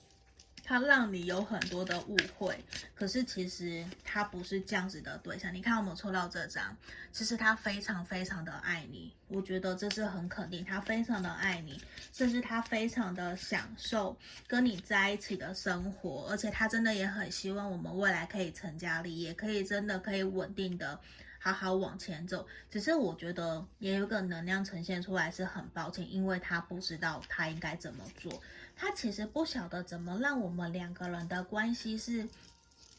[0.70, 2.56] 他让你有很多的误会，
[2.94, 5.52] 可是其实他不是这样子的对象。
[5.52, 6.76] 你看我们抽到这张，
[7.10, 11.80] 其实他非常非常的爱你，我觉得这是很肯定，他非常的爱你，
[12.12, 14.16] 甚至他非常的享受
[14.46, 21.00] 跟你在一起的生活，而且他真的也很希望我们未来可以成家立业，可以真的可以稳定的
[21.40, 22.46] 好好往前走。
[22.70, 28.40] 只是我觉得也有个能量呈现出来是很抱歉，因为他不知道他应该怎么做。
[28.80, 32.26] 他其实不晓得怎么让我们两个人的关系是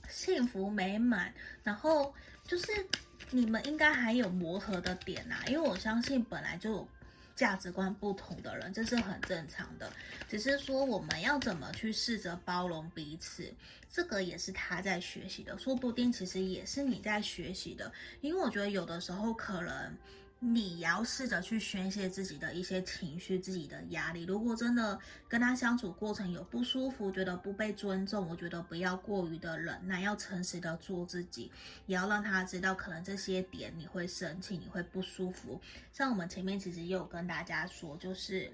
[0.07, 2.13] 幸福美满，然后
[2.45, 2.85] 就是
[3.31, 6.87] 你们应该还有磨合的点呐、啊，因为我相信本来就。
[7.33, 9.91] 价值观不同的人，这是很正常的。
[10.29, 13.51] 只是说我们要怎么去试着包容彼此，
[13.91, 17.91] 这个也是他在学习的，说不定其实也是你在学习的。
[18.19, 19.97] 因为我觉得有的时候可能。
[20.43, 24.23] 你要试着去宣泄自己的一些情绪、自己的压力。
[24.23, 31.51] 如果真的跟他相处过程有不舒服，觉得不被尊重，我觉得不要过于的忍耐，要诚实的做自己，
[31.85, 35.61] 也要让他知道，可能这些点你会生气，你会不舒服。
[35.93, 38.51] 像我们前面其实也有跟大家说，就是。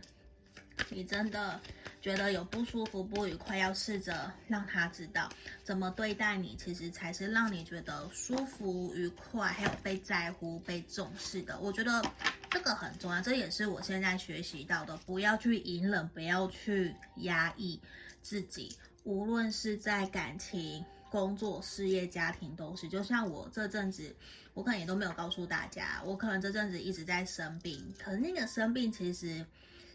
[0.89, 1.59] 你真的
[2.01, 5.29] 觉得有不舒服、不愉快，要试着让他知道
[5.63, 11.59] 怎么对待你，其实才是让你觉得舒服、愉快，还有被在乎、被重视的。
[11.59, 12.01] 我觉得
[12.49, 14.95] 这个很重要，这也是我现在学习到的。
[14.97, 17.81] 不要去隐忍，不要去压抑
[18.21, 22.87] 自己，无论是在感情、工作、事业、家庭，都是。
[22.87, 24.15] 就像我这阵子，
[24.53, 29.45] 我可能也都没有告诉大家，我可能这阵子一直在生病，可是那个生病其实。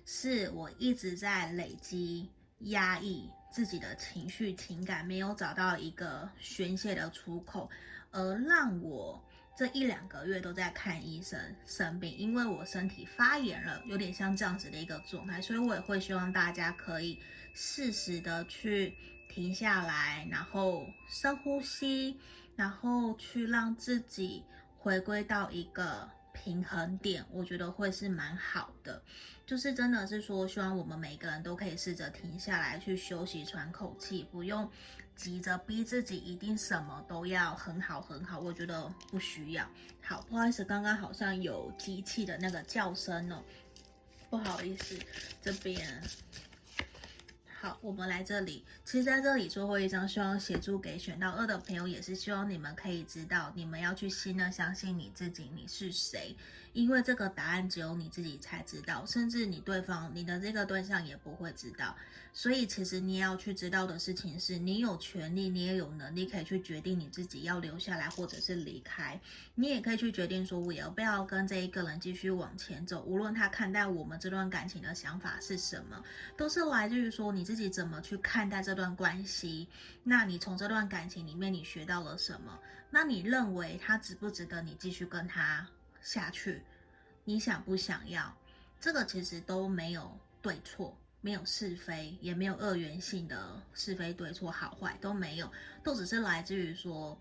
[0.04, 2.28] 是我一直在累积
[2.58, 7.70] 压抑自己的情绪情感，没有找到一个宣泄的出口，
[8.10, 9.22] 而让我
[9.56, 17.20] 这一两个月都在看医生生病，因为我身体发炎了，有点像这样子的一个状态，所以我也会希望大家可以
[17.54, 18.96] 适时的去
[19.28, 22.18] 停下来，然后深呼吸，
[22.56, 24.44] 然后去让自己
[24.78, 26.10] 回归到一个。
[26.34, 29.02] 平衡点，我觉得会是蛮好的，
[29.52, 34.66] 就是真的是说，希望我们每个人都可以试着停下来，去休息、喘口气，不用
[35.14, 39.68] 急着逼自己一定什么都要很好很好，我觉得不需要。
[40.00, 43.44] 好，不好意思，刚刚好像有机器的那个叫声哦，
[44.30, 44.98] 不好意思，
[45.42, 46.02] 这边。
[47.60, 48.64] 好，我们来这里。
[48.86, 56.34] 其实在这里最后一张，希望协助给选到二的朋友，也是希望你们可以知道，你们要去信任、相信你自己，你是谁。
[56.72, 61.96] 因为这个答案只有你自己才知道，甚至你对方、你的这个对象也不会知道。
[62.34, 69.20] 所以，其实你要去知道的事情是，你有权利，你也有能力可以去决定你自己要留下来或者是离开。
[69.54, 73.02] 你也可以去决定说，我要不要跟这一个人继续往前走。
[73.02, 76.02] 无论他看待我们这段感情的想法是什么，
[76.34, 79.68] 都是来自于说你自己怎么去看待这段关系。
[80.02, 82.58] 那你从这段感情里面你学到了什么？
[82.88, 85.68] 那你认为他值不值得你继续跟他
[86.02, 86.62] 下去？
[87.24, 88.36] 你想不想要？
[88.80, 90.96] 这个其实都没有对错。
[91.24, 95.48] 没有是非，也没有二元性的是非对错好坏都没有，
[95.84, 97.16] 都只是来自于说，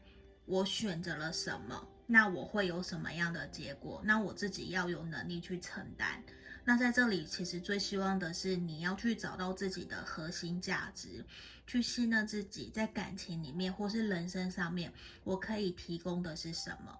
[0.45, 6.23] 我选择了什么，那我会有什么样的结果，那我自己要有能力去承担。
[6.65, 11.23] 那在这里，其实最希望的是你要去找到自己的核心价值，
[11.67, 14.91] 去信任自己，在感情里面或是人生上面，
[15.23, 16.97] 我可以提供的是什么，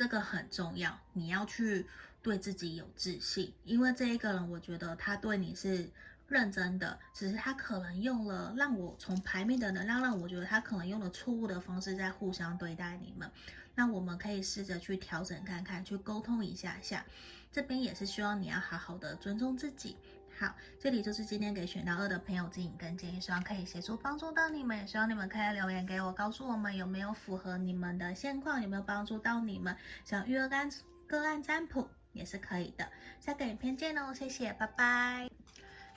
[0.00, 1.84] 这个很重要，你要去。
[2.22, 5.88] 对自己有自信，因为这一个人，我觉得他对你是
[6.28, 13.30] 认真的，只是他可能用了让我从牌面的能量让我觉得他可能用了错误的方式在互相对待你们。
[13.74, 17.06] 那我们可以试着去调整看看，去沟通一下下。
[17.50, 19.96] 这边也是希望你要好好的尊重自己。
[20.40, 30.70] 好，这里就是今天给选到二的朋友指引跟建议，希望可以协助帮助到你们，也希望你们可以留言给我，告诉我们有没有符合你们的现况，有没有帮助到你们，想预约干
[31.06, 31.90] 个案占卜。
[32.12, 32.88] 也是可以的，
[33.20, 35.30] 下个影片见哦，谢谢，拜拜。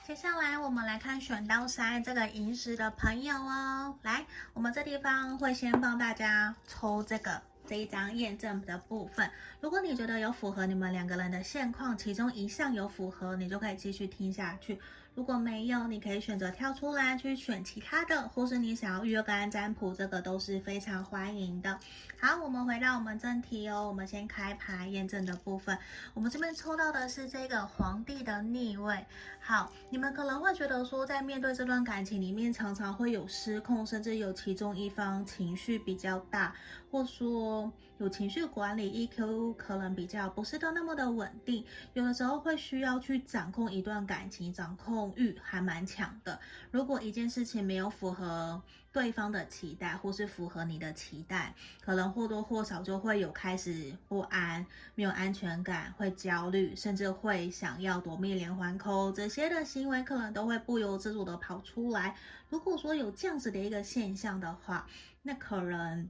[0.06, 9.30] 接下来我们来看选到三这个银石的朋友哦，来，我们这地方会先帮大家抽这个这一张验证的部分。
[9.60, 14.78] 如果你觉得有符合你们两个人的现况，其中一项有符合，你就可以继续听下去。
[15.14, 21.78] 如果没有，你可以选择跳出来去选其他的，或是你想要预约个案占卜，这个都是非常欢迎的。
[22.18, 25.78] 好，我们回到我们正题哦，我们先开牌验证的部分。
[26.14, 29.06] 我们这边抽到的是这个皇帝的逆位。
[29.46, 36.56] 好，你们可能会觉得说，在面对这段感情里面，常常会有失控，甚至有其中一方情绪比较大，
[36.90, 45.12] 或说有情绪管理 EQ 可能比较不是都那么的稳定，有的时候会需要去掌控一段感情，掌控。
[45.16, 46.40] 欲还蛮强的。
[46.70, 54.64] 如果一件事情没有符合对方的期待，或是符合你的期待，可能或多或少就会有开始不安、
[54.94, 59.12] 没有安全感，会焦虑，甚至会想要夺命连环扣。
[59.12, 62.14] 这些的行为可能都会不由自主的跑出来。
[62.48, 64.86] 如果说有这样子的一个现象的话，
[65.22, 66.08] 那可能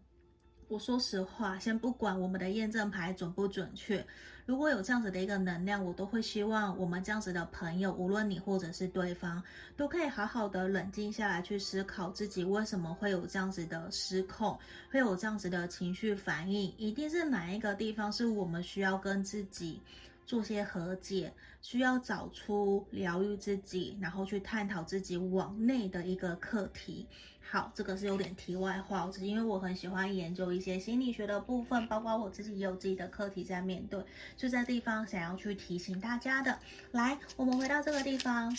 [0.68, 4.06] 我说实话，先不管我们的验证牌准不准确，
[4.44, 9.42] 如果有这样子的一个能量，我都会希望我们这样子的朋友，无论你或者是对方，
[9.74, 14.58] 都可以好好的冷静下来，去思考自己为什么会有这样子的失控，
[14.90, 19.80] 会有这样子的情绪反应，一定是哪一个地方是我们需要跟自己
[20.26, 27.06] 做些和解，需要找出疗愈自己，然后去探讨自己往内的一个课题。
[27.46, 34.02] 好，这个是有点题外话，只是因为我很喜欢研究一些心理学的部分，包括我自己也有自己的课题在面对，
[34.36, 36.58] 就在地方想要去提醒大家的。
[36.92, 38.56] 来，我们回到这个地方，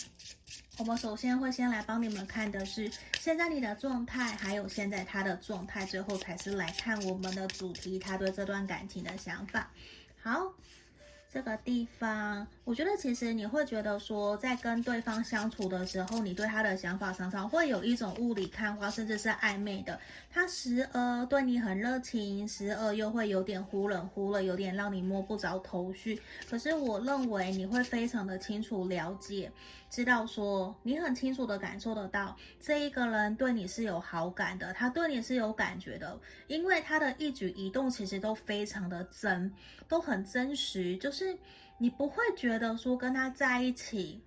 [0.78, 9.70] 我们首先会先来帮你们看的是现在你的状态，还有现在他的状态，最后才是来看我们的主题，他对这段感情的想法。
[10.22, 10.54] 好。
[11.36, 19.96] 这个地方，我觉得其实你会觉得说，在跟对方相处的时候，你对他的想法常常会有一种雾里看花，甚至是暧昧的。
[20.28, 26.20] 他时而对你很热情，时而又会有点忽冷忽热，有点让你摸不着头绪。
[26.50, 29.48] 可是我认为你会非常的清楚了解。
[29.88, 39.52] 知道说，你很清楚的感受得到，这一个人对你是有好感的，他对你是有感觉的，因为他的一举一动其实都非常的真，
[39.86, 41.38] 都很真实，就是
[41.78, 44.20] 你不会觉得说跟他在一起。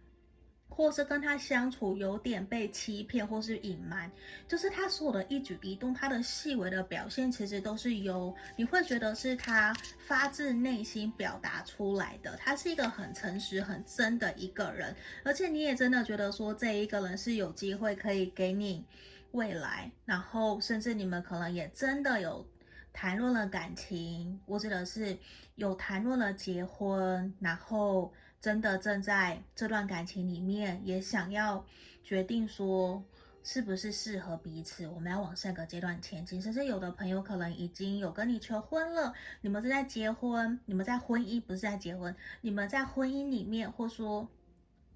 [0.72, 4.10] 或是跟他相处有点被欺骗，或是隐瞒，
[4.48, 9.76] 就是他所有的一举一动，他的细微的表现，其实都是由你会觉得是他
[10.08, 12.38] 发自内心表达出来的。
[12.38, 14.96] 他是一个很诚实、很真的一个人，
[15.26, 18.86] 而且你也真的觉得说这一个人是有机会可以给你
[19.32, 22.48] 未来，然后甚至你们可能也真的有
[23.02, 25.18] 谈论了感情，我指的是
[25.56, 28.12] 有谈论了结婚，然后。
[28.42, 31.66] 真的正在这段感情里面，也想要
[32.06, 33.04] 决定说
[33.44, 36.42] 是不是适合彼此，我们要往下个阶段前进。
[36.42, 44.30] 甚至有的朋友可能已经有跟你求婚了，你们正在结婚，你们在婚姻不是在结婚，你们在婚姻里面，或说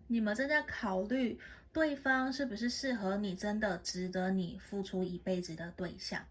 [0.08, 1.38] 你们正在考虑
[1.74, 6.26] 对方是不是适合你，真的值得你付出一辈子的对象。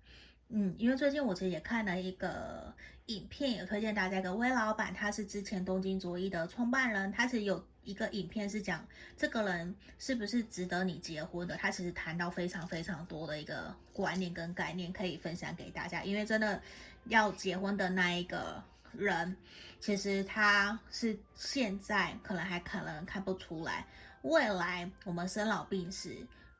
[0.55, 2.74] 嗯，因为最近我其实也看了一个
[3.07, 8.86] 影片，也推荐大家一个威老板，他是之前东京卓一的创办人，他其实有一个影片是讲
[9.16, 16.61] 这个人是不是值得你结婚的，他其实谈到非常非常多的一个观念跟概念可以分享给大家，因为真的
[17.07, 19.34] 要结婚的那一个人，
[19.80, 23.86] 其实他是现在可能还可能看不出来，
[24.20, 26.14] 未来我们生老病死。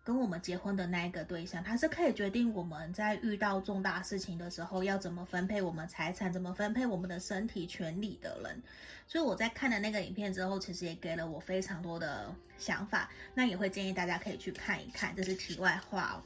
[0.05, 8.61] 跟我们结婚的那一个对象，他是可以决定我们在遇到重大事情的时候要怎么分配我们财产，怎么分配我们的身体权利的人。
[9.07, 13.09] 所以我在看了那个影片之后，其实也给了我非常多的想法。
[13.33, 16.17] 那也会建议大家可以去看一看，这是题外话哦，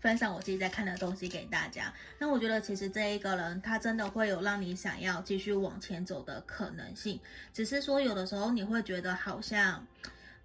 [0.00, 1.92] 分享我自己在看的东西给大家。
[2.18, 7.20] 那我觉得其实这一个人，他真的会有让你想要继续往前走的可能性，
[7.52, 9.86] 只是说有的时候你会觉得好像。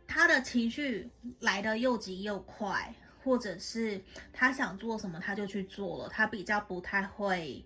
[0.09, 1.07] 他的情绪
[1.39, 4.01] 来得又急又快，或者是
[4.33, 7.63] 他想做什么他就去做了，他比较不太会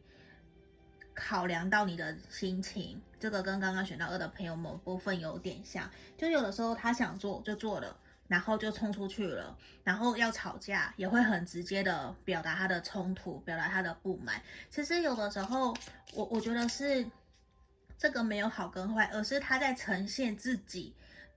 [1.14, 3.02] 考量到你的心情。
[3.18, 14.42] 这个跟刚刚选到二的朋友某部分有点像，就有的时候他想做就做了，然后就冲出去了，然后要吵架也会很直接的表达他的冲突，表达他的不满。
[14.70, 15.74] 其实有的时候
[16.14, 17.10] 我我觉得是
[17.98, 20.94] 这个没有好跟坏，而是他在呈现自己。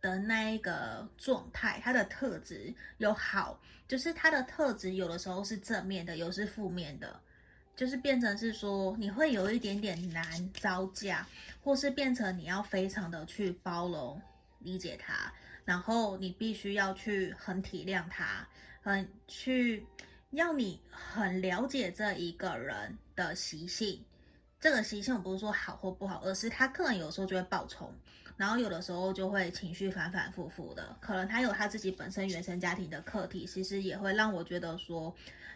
[0.07, 7.20] 的那一个状态，他的特质有好，就是他的特质有的时候是正面的，有是负面的，
[7.74, 11.26] 就是变成是说你会有一点点难招架，
[11.64, 14.22] 或是变成你要非常的去包容、
[14.61, 15.32] 理解他，
[15.64, 18.46] 然后你必须要去很体谅他，
[18.82, 19.84] 很去
[20.30, 24.04] 要你很了解这一个人的习性。
[24.61, 27.92] 这个习性我不是说好或不好，而是他可能有时候就会爆冲。
[28.37, 35.14] 然后有的时候就会情绪反反复复的，可能他有他自己本身原生家庭的课题，其实也会让我觉得说，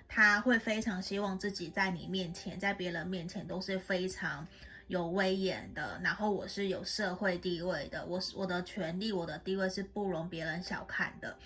[0.08, 4.48] 他会非常希望自己在你面前，在别人面前都是非常
[4.86, 11.36] 有威严的，然后我是有社会地位的，我是我的权利，我的地位是不容别人小看的，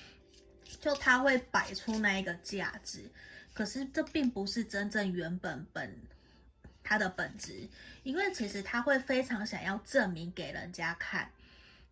[0.80, 3.10] 就他会摆出那一个价值，
[3.52, 5.92] 可是这并不是真正原本本。
[6.84, 7.66] 他的本质，
[8.02, 11.28] 因为其实他会非常想要证明给人家看，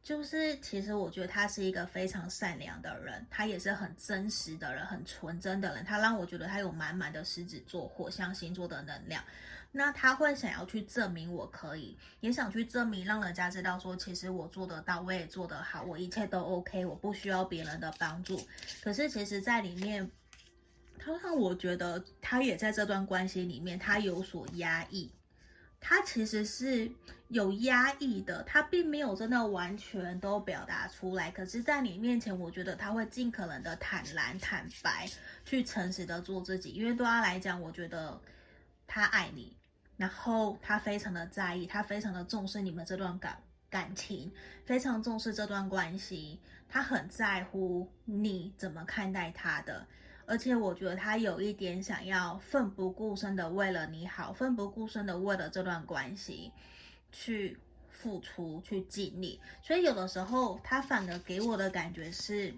[0.03, 5.83] 就是其实我觉得他是一个非常善良的人，他也是很真实的人，很纯真的人。
[5.85, 9.25] 他让我觉得他有满满的狮子座、火象星座的能量。
[9.75, 18.47] 那他会想要去证明我可以，也想去证明让人家知道说，其实我做得到，我也做得好，我一切都 OK，我不需要别人的帮助。
[18.83, 20.11] 可是其实，在里面。
[21.05, 25.11] 他让我觉得他也在这段关系里面，他有所压抑。
[25.81, 26.89] 他其实是
[27.27, 31.29] 有压抑的，他并没有真的完全都表达出来。
[31.33, 35.11] 可是，在你面前，我觉得他会尽可能的坦然、坦白，
[35.45, 36.71] 去诚实的做自己。
[36.71, 38.21] 因为对他来讲，我觉得
[38.87, 39.57] 他爱你，
[39.97, 44.31] 然后他非常的在意，他非常的重视你们这段感感情，
[44.65, 46.39] 非常重视这段关系，
[46.69, 49.85] 他很在乎你怎么看待他的。
[50.25, 56.53] 而且我觉得他有一点想要奋不顾身的为了你好，奋不顾身的为了这段关系
[57.11, 57.59] 去
[57.91, 59.41] 付出、去尽力。
[59.63, 62.55] 所以有的时候他反而给我的感觉是，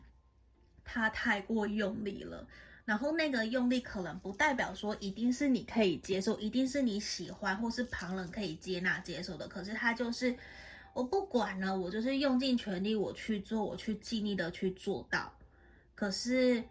[0.85, 2.47] 他太过用力了。
[2.85, 9.49] 然后那个用力可能不代表说一定是你可以接受，一定是你喜欢或是旁人可以接纳接受的。
[9.49, 10.37] 可是他就是
[10.93, 15.33] 我不管了，我就是用尽全力我去做，我去尽力的去做到。
[15.95, 16.63] 可是。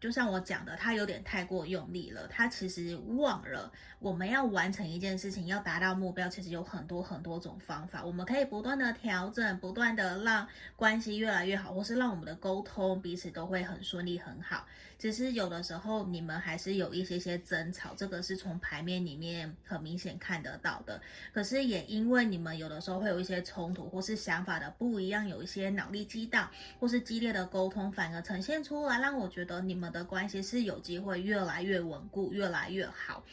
[0.00, 2.28] 就像我讲的，他有点太过用力了。
[2.28, 8.04] 他其实忘了，我们要完成一件事情，要达到目标，其实有很多很多种方法。
[8.04, 10.46] 我们可以不断的调整，不断的让
[10.76, 14.64] 关系越来越好，或是让我们的沟通彼此都会很顺利很好。
[14.98, 21.00] 只是有的时候你们还是有一些些争吵，这个是从牌面里面很明显看得到的。
[21.32, 33.24] 可是也因为你们有的时候会有一些冲突，或是想法的不一样，有一些脑力激荡，或是激烈的沟通，反而呈现出来，让我觉得你们的关系是有机会越来越稳固，越来越好。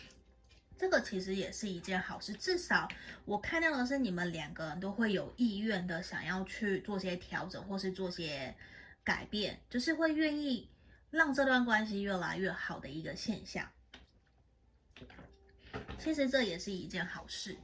[0.77, 2.87] 这个其实也是一件好事，至少
[3.25, 8.53] 我看到的是你们两个人都会有意愿的想要去做些调整，或是做些
[9.03, 10.69] 改变，就是会愿意。
[11.15, 13.65] 让这段关系越来越好的一个现象，
[15.97, 17.57] 其实这也是一件好事。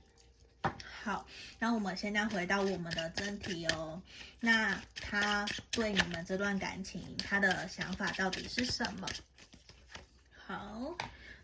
[1.03, 1.27] 好，
[1.59, 4.01] 那我们现在回到我们的真题哦。
[4.39, 9.09] 那他对你们这段感情，他的想法到底是什么？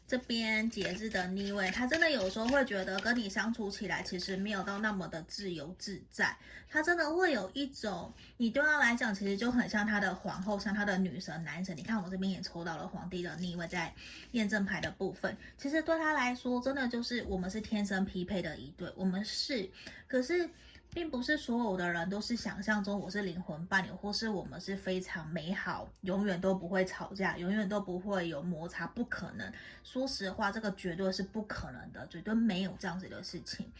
[0.07, 6.33] 这边节日的逆位，他真的有时候会觉得跟你相处起来其实没有到那么的自由自在。
[6.69, 11.75] 他真的会有一种，你对他来讲其实就很像他的皇后，像他的女神、男神。
[11.75, 13.93] 你看我这边也抽到了皇帝的逆位，在
[14.31, 19.69] 验证牌的部分，其实对他来说，真的就是我们是天生匹配的一对，我们是，
[20.07, 20.49] 可是。
[20.97, 29.53] 并不是所有的人都是想象中我是灵魂伴侣，或是我们是非常美好，永远都不会吵架，永远都不会有摩擦，不可能。
[29.83, 33.71] 说实话，这个绝对是不可能的，绝对没有这样子的事情。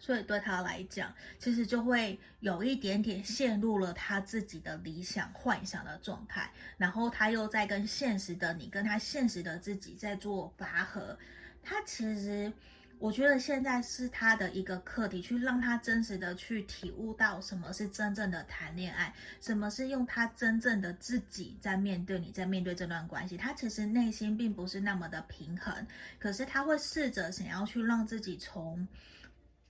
[0.00, 11.16] 所以对他来讲，其实就会有一点点陷入了他自己的理想幻想的状态，然后他又在跟现实的你，跟他现实的自己在做拔河。
[11.62, 12.52] 他其实。
[13.04, 23.36] 我觉得现在是他的一个课题，去让他真实的去体悟到什么是真正的谈恋爱，什么是用他真正的自己在面对你，在面对这段关系。
[23.36, 25.86] 他其实内心并不是那么的平衡，
[26.18, 28.88] 可是他会试着想要去让自己从，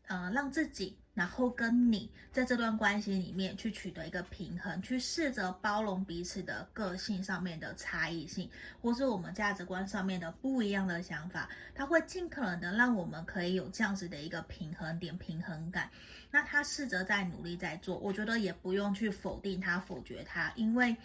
[0.07, 0.97] 呃，让自己。
[1.14, 8.50] 然后跟你在这段关系里面去取得一个平衡，去试着包容彼此的个性上面的差异性，
[8.82, 15.88] 或是我们价值观上面的不一样的想法，他会尽可能的让我们可以有这样子的一个平衡点、平衡感。
[16.30, 20.96] 那他试着在努力在做，我觉得也不用去否定他、否决他，因为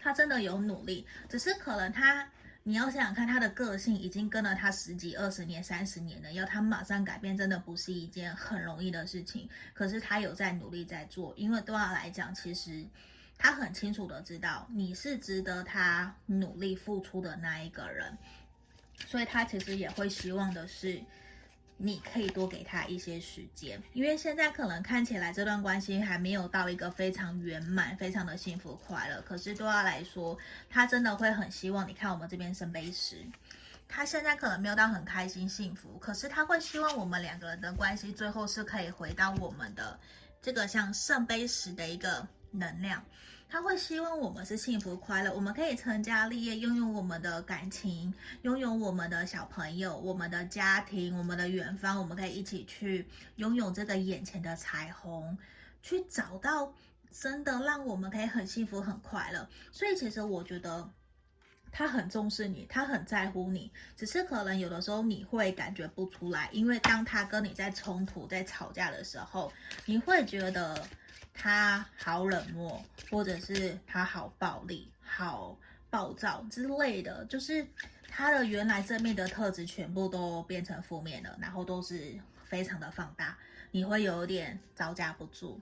[0.00, 2.28] 他真的有努力，只是可能他。
[2.62, 9.48] 你要想想看，他的个性已经跟了他十几、二十年、三十年了，要他马上改变，真的不是一件很容易的事情。
[9.72, 12.84] 可是他有在努力在做，因为对他来讲，其实
[13.38, 18.16] 他很清楚的知道你是值得他努力付出的那一个人，
[19.06, 21.00] 所以他其实也会希望的是。
[21.82, 29.22] 你可以多给他一些时间，因为现在可能看起来这段关系还没有到一个非常圆满、非常的幸福快乐。
[29.22, 30.36] 可是对他来说，
[30.68, 33.16] 他真的会很希望你看我们这边圣杯十，
[33.88, 39.98] 他现在可能没有到很开心、幸福，可是他会希望我们两个人的关系最后是可以回到我们的
[40.42, 43.02] 这个像圣杯十的一个能量。
[43.50, 55.36] 他会希望我们是幸福快乐，我们可以成家立业，拥有我们的感情，拥有我们的小朋友，我们的家庭，我们的远方，我们可以一起去拥有这个眼前的彩虹，
[55.82, 56.72] 去找到
[57.10, 59.48] 真的让我们可以很幸福很快乐。
[59.72, 60.88] 所以其实我觉得
[61.72, 69.52] 他很重视你，他很在乎你，只是可能有的时候你会感觉不出来，因为当他跟你在冲突、在吵架的时候，
[69.86, 70.86] 你会觉得。
[71.32, 75.56] 他好冷漠，或者是他好暴力、好
[75.88, 77.66] 暴躁之类的，就是
[78.08, 82.14] 他的原来正面的特质全部都变成负面了，然后都是
[82.44, 83.36] 非常的放大，
[83.70, 85.60] 你会有点招架不住。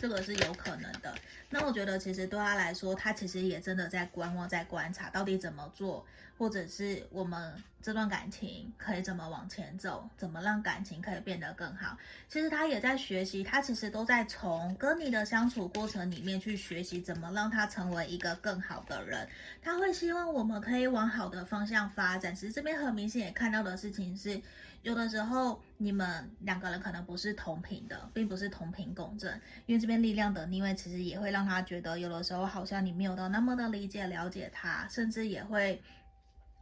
[0.00, 1.14] 这个是有可能的。
[1.50, 6.04] 那我觉得其实对他来说，他其实也真的在观望，在观察到底怎么做，
[6.36, 11.96] 或者是我们这段感情可以怎么往前走，怎么让感情可以变得更好。
[12.28, 19.28] 其实他也在学习，他其实都在从跟你的相处过程里面去学习怎么让他成为一个更好的人。
[19.62, 22.34] 他会希望我们可以往好的方向发展。
[22.34, 24.40] 其实这边很明显也看到的事情是。
[24.82, 35.80] 有的时候，你们两个人可能不是同频的，并不是同频共振，因为这边力量的逆位其实也会让他觉得，有的时候好像你没有到那么的理解、了解他，甚至也会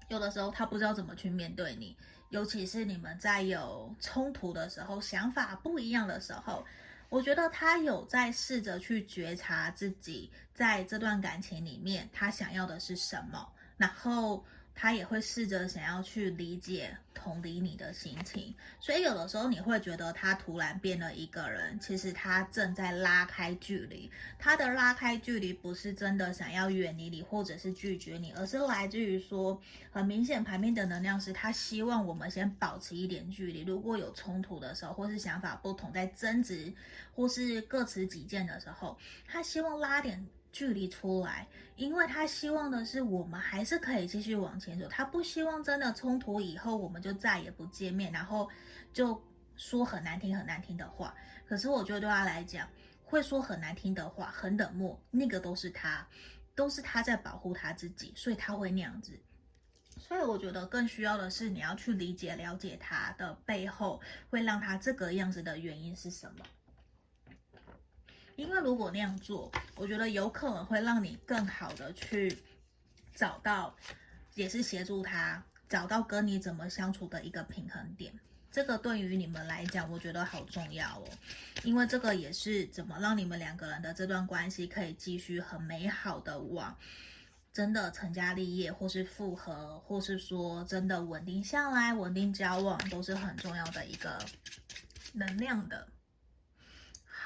[0.09, 1.97] 有的时候他不知道怎么去面对你，
[2.31, 6.65] 尤其是你们在有冲突的时候、想法不一样的时候，
[7.09, 14.45] 我觉得他有在试着去觉察自己在这段感情里面他想要的是什么，然后。
[14.75, 24.11] 他也会试着想要去理解、同理你的心情，所以有的时候你会觉得他突然变了一个人，其实他正在拉开距离。
[24.39, 29.61] 他的拉开距离不是真的想要远离你，或者是拒绝你，而是来自于说，
[29.91, 33.63] 很明显牌面的能量是他希望我们先保持一点距离。
[33.63, 36.73] 如果有冲突的时候，或是想法不同，在争执，
[37.15, 40.27] 或是各持己见的时候，他希望拉点。
[40.53, 48.49] 距离出来，因为他希望的是我们还是可以继续往前走，他不希望真的冲突以后我们就再也不见面，然后
[48.93, 49.21] 就
[49.57, 51.15] 说很难听很难听的话。
[51.47, 52.69] 可是我觉得对他来讲，
[53.03, 56.07] 会说很难听的话、很冷漠，那个都是他，
[56.55, 59.19] 都是他在保护他自己，所以他会那样子。
[59.99, 64.01] 所以我觉得更需要的是你要去理解、了解他的背后，
[64.31, 66.45] 会让他这个样子的原因是什么。
[68.37, 72.37] 因为如果那样做，我觉得有可能会让你更好的去
[73.15, 73.75] 找到，
[74.35, 78.13] 也是协助他找到跟你怎么相处的一个平衡点。
[78.51, 81.09] 这个对于你们来讲，我觉得好重要哦，
[81.65, 86.77] 因为这个也是怎么让你们两个人的这段关系可以继续很美好的往
[87.53, 94.19] 真的成家立业，或是复合，或是说真的稳定下来、稳定交往，都是很重要的一个
[95.13, 95.89] 能量的。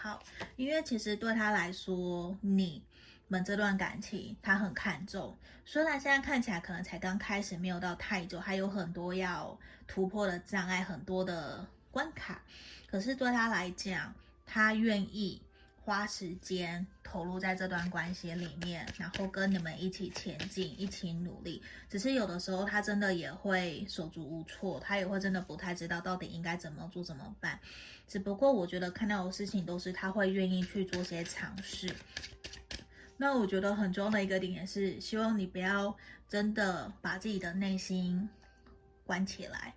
[0.06, 0.22] 好，
[0.54, 2.80] 因为其实对他来说，你
[3.26, 5.36] 们这段感情他很看重。
[5.64, 12.40] 虽然现在看起来可能才刚开始，没有到太久，还有很多要突破的障碍，很多的关卡。
[12.86, 14.14] 可是对他来讲，
[14.46, 15.42] 他愿意
[15.86, 21.62] 花时间投入在这段关系里面，然后跟你们一起前进，一起努力。
[21.88, 27.60] 只是有的时候他真的也会手足无措，他也会真的不太知道到底应该怎么做怎么办。
[28.08, 31.94] 只不过我觉得看到的事情都是他会愿意去做些尝试。
[33.16, 35.96] 那我觉得很重要的一个点也是，希望你不要
[36.28, 38.28] 真的把自己的内心
[39.04, 39.72] 关起来，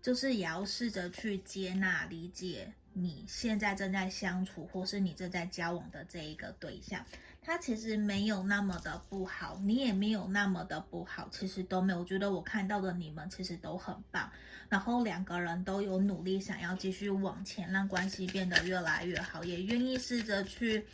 [0.00, 7.04] 就是也要试着去接纳、理解你现在正在相处或是你正在交往的这一个对象。
[7.42, 12.00] 他其实没有那么的不好，你也没有那么的不好，其实都没有。
[12.00, 14.30] 我觉得我看到的你们其实都很棒，
[14.68, 20.84] 然后两个人都有努力想要继续往前，让关系变得越来越好，也愿意试着去。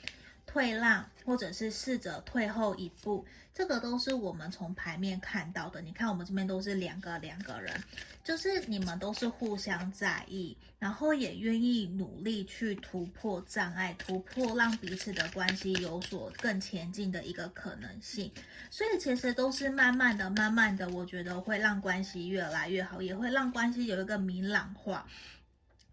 [0.47, 5.83] 退让，或者是试着退后一步，这个都是我们从牌面看到的。
[5.83, 7.83] 你看，我们这边都是两个两个人，
[8.23, 18.31] 就是你们都是互相在意，然后也愿意努力去突破障碍，突破让彼此的关系有所更前进的一个可能性。
[18.71, 25.07] 所以其实都是慢慢的、慢慢的，我觉得会让关系越来越好，也会让关系有一个明朗化。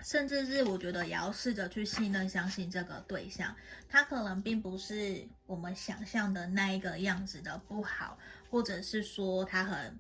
[0.04, 3.56] 甚至是我觉得也要试着去信任、相信这个对象，
[3.90, 8.18] 他可能并不是我们想象的那一个样子的不好，
[8.50, 9.98] 或者是说他很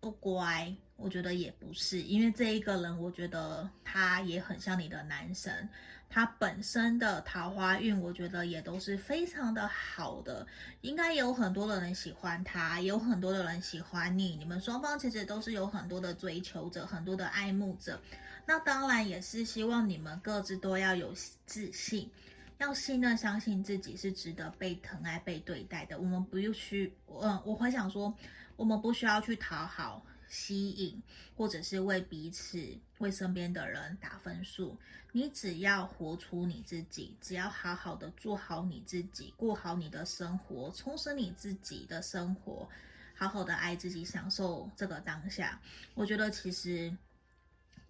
[0.00, 5.68] 不乖，我觉得也不是，因为这一个人，我觉得他也很像你的男神，
[6.10, 10.46] 他本身的桃花运，我觉得也都是非常的好的，
[10.80, 18.00] 应该有很多的人喜欢他，有很多的人喜欢你，你们双方其实都是有很多的追求者，很多的爱慕者。
[18.48, 21.12] 那当然也是希望你们各自都要有
[21.44, 22.10] 自信，
[22.56, 25.98] 要信任、相信自己是值得被疼爱、被对待的。
[25.98, 28.16] 我们不用去，嗯，我会想说，
[28.56, 31.02] 我们不需要去讨好、吸引，
[31.36, 32.58] 或者是为彼此、
[33.00, 34.78] 为身边的人打分数。
[35.12, 42.66] 你只要活出你自己，只要好好的做好你自己，过好你的生活，充实你自己的生活，
[43.14, 45.60] 好好的爱自己，享受这个当下。
[45.94, 46.96] 我觉得其实。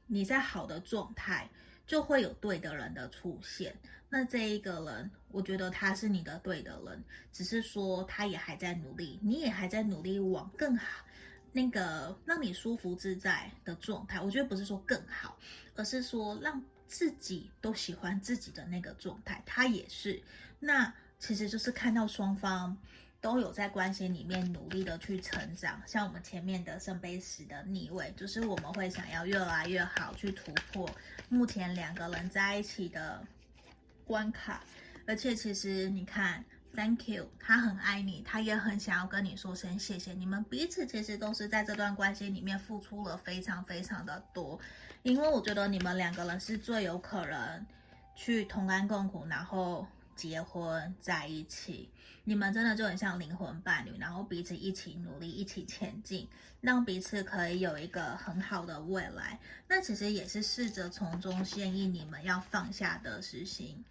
[0.08, 1.48] 你在好的状态，
[1.86, 3.76] 就会有对的人的出现。
[4.10, 11.04] 那这一个人，我觉得他是你的对的人，只是说他也还在努力，你也还在努力往更好，
[11.52, 14.20] 那个让你舒服自在的状态。
[14.20, 15.38] 我觉得不是说更好，
[15.76, 20.22] 而是说让自己都喜欢自己的那个状态，他也是。
[20.58, 22.78] 那其实就是看到双方
[23.20, 25.82] 都有在关系里面努力的去成长。
[25.86, 30.88] 像我们前面的圣杯十的逆位，就是我们会想要越来越好，去突破
[31.28, 33.22] 目前两个人在一起的
[34.04, 34.62] 关卡。
[35.06, 36.44] 而且其实你看。
[36.74, 40.12] Thank you，他很爱你，他也很想要跟你说声谢谢。
[40.12, 44.60] 你们彼此其实都是在这段关系里面付出了非常非常的多，
[45.02, 47.66] 因为我觉得你们两个人是最有可能
[48.14, 49.84] 去同甘共苦，然后
[50.18, 51.88] 结婚在一起。
[52.24, 56.28] 你们真的就很像灵魂伴侣，然后彼此一起努力，一起前进，
[56.60, 59.38] 让彼此可以有一个很好的未来。
[59.66, 63.82] 那其实也是试着从中建议你们要放下得失心。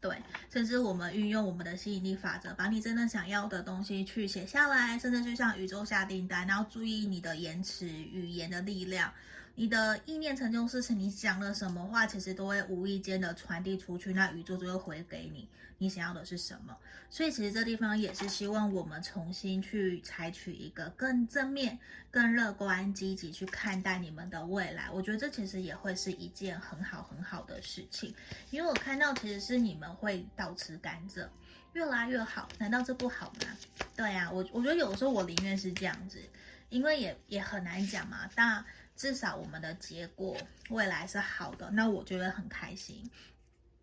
[0.00, 9.12] 对，甚至我们运用我们的吸引力法则，把你真的想要的东西去写下来，甚至就像宇宙下订单，然后注意你的言辞、语言的力量。
[9.58, 15.48] 你的意念成就事情，你讲了什么话，其实都会无意间的传递出去，那宇宙就会回给你，
[15.78, 16.76] 你想要的是什么。
[17.10, 21.76] 所以其实这地方也是希望我们重新去采取一个更正面、
[22.08, 24.88] 更乐观、积极去看待你们的未来。
[24.92, 28.14] 我觉得这其实也会是一件很好很好的事情，
[28.52, 31.26] 因为我看到其实是你们会倒吃甘蔗，
[31.72, 32.48] 越来越好。
[32.58, 33.56] 难道这不好吗？
[33.96, 36.20] 对呀、啊，我我觉得有时候我宁愿是这样子，
[36.68, 38.64] 因为也也很难讲嘛，但。
[38.98, 40.36] 至少我们的结果
[40.70, 43.08] 未来是好的，那我觉得很开心。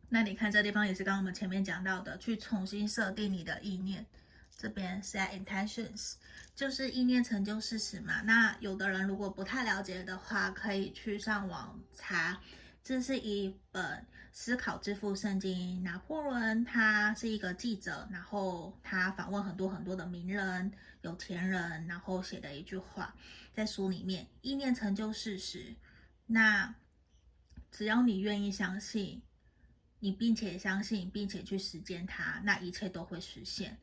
[0.09, 4.05] 那你看这地方也是刚刚我们前面讲到的，去重新设定你的意念。
[4.57, 6.13] 这边 set intentions
[6.55, 8.22] 就是意念成就事实嘛。
[8.22, 12.39] 那有的人如果不太了解的话，可以去上网查。
[12.84, 14.05] 这是一本
[14.38, 15.81] 思考致富圣经。
[15.81, 20.73] 拿破仑他是一个记者，然后他访问很多很多的名人、
[21.03, 23.15] 有钱人，然后写的一句话。
[23.53, 25.73] 在书里面，意念成就事实。
[26.25, 26.75] 那
[27.71, 29.21] 只要你愿意相信，
[29.99, 33.77] 你并且相信，并且去实践它，那一切都会实现。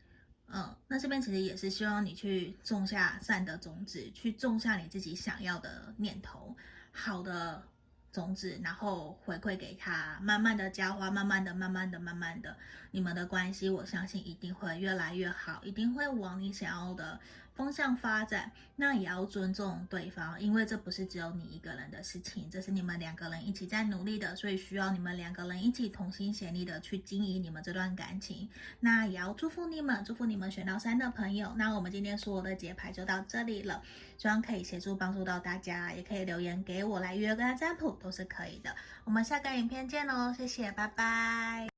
[0.48, 6.54] 嗯，那这边其实也是希望你去种下善的种子，去种下你自己想要的念头，
[6.90, 7.66] 好的
[8.12, 12.54] 种子，然后回馈给他，慢慢的浇花，慢慢的、慢慢的、慢慢的，
[12.90, 17.18] 你们的关系，我相信一定会越来越好，一定会往你想要的
[17.62, 28.48] 方向发展，那也要尊重对方，因为这不是只有你一个人的事情，这是你们两个人一起在努力的，所以需要你们两个人一起同心协力的去经营你们这段感情。
[28.80, 31.52] 那也要祝福你们，祝福你们选到三的朋友。
[31.56, 33.80] 那我们今天所有的解牌就到这里了，
[34.18, 38.74] 希望可以协助帮助到大家，也可以留言给我来约个占卜都是可以的。
[39.04, 41.71] 我们下个影片见喽，谢谢，拜拜。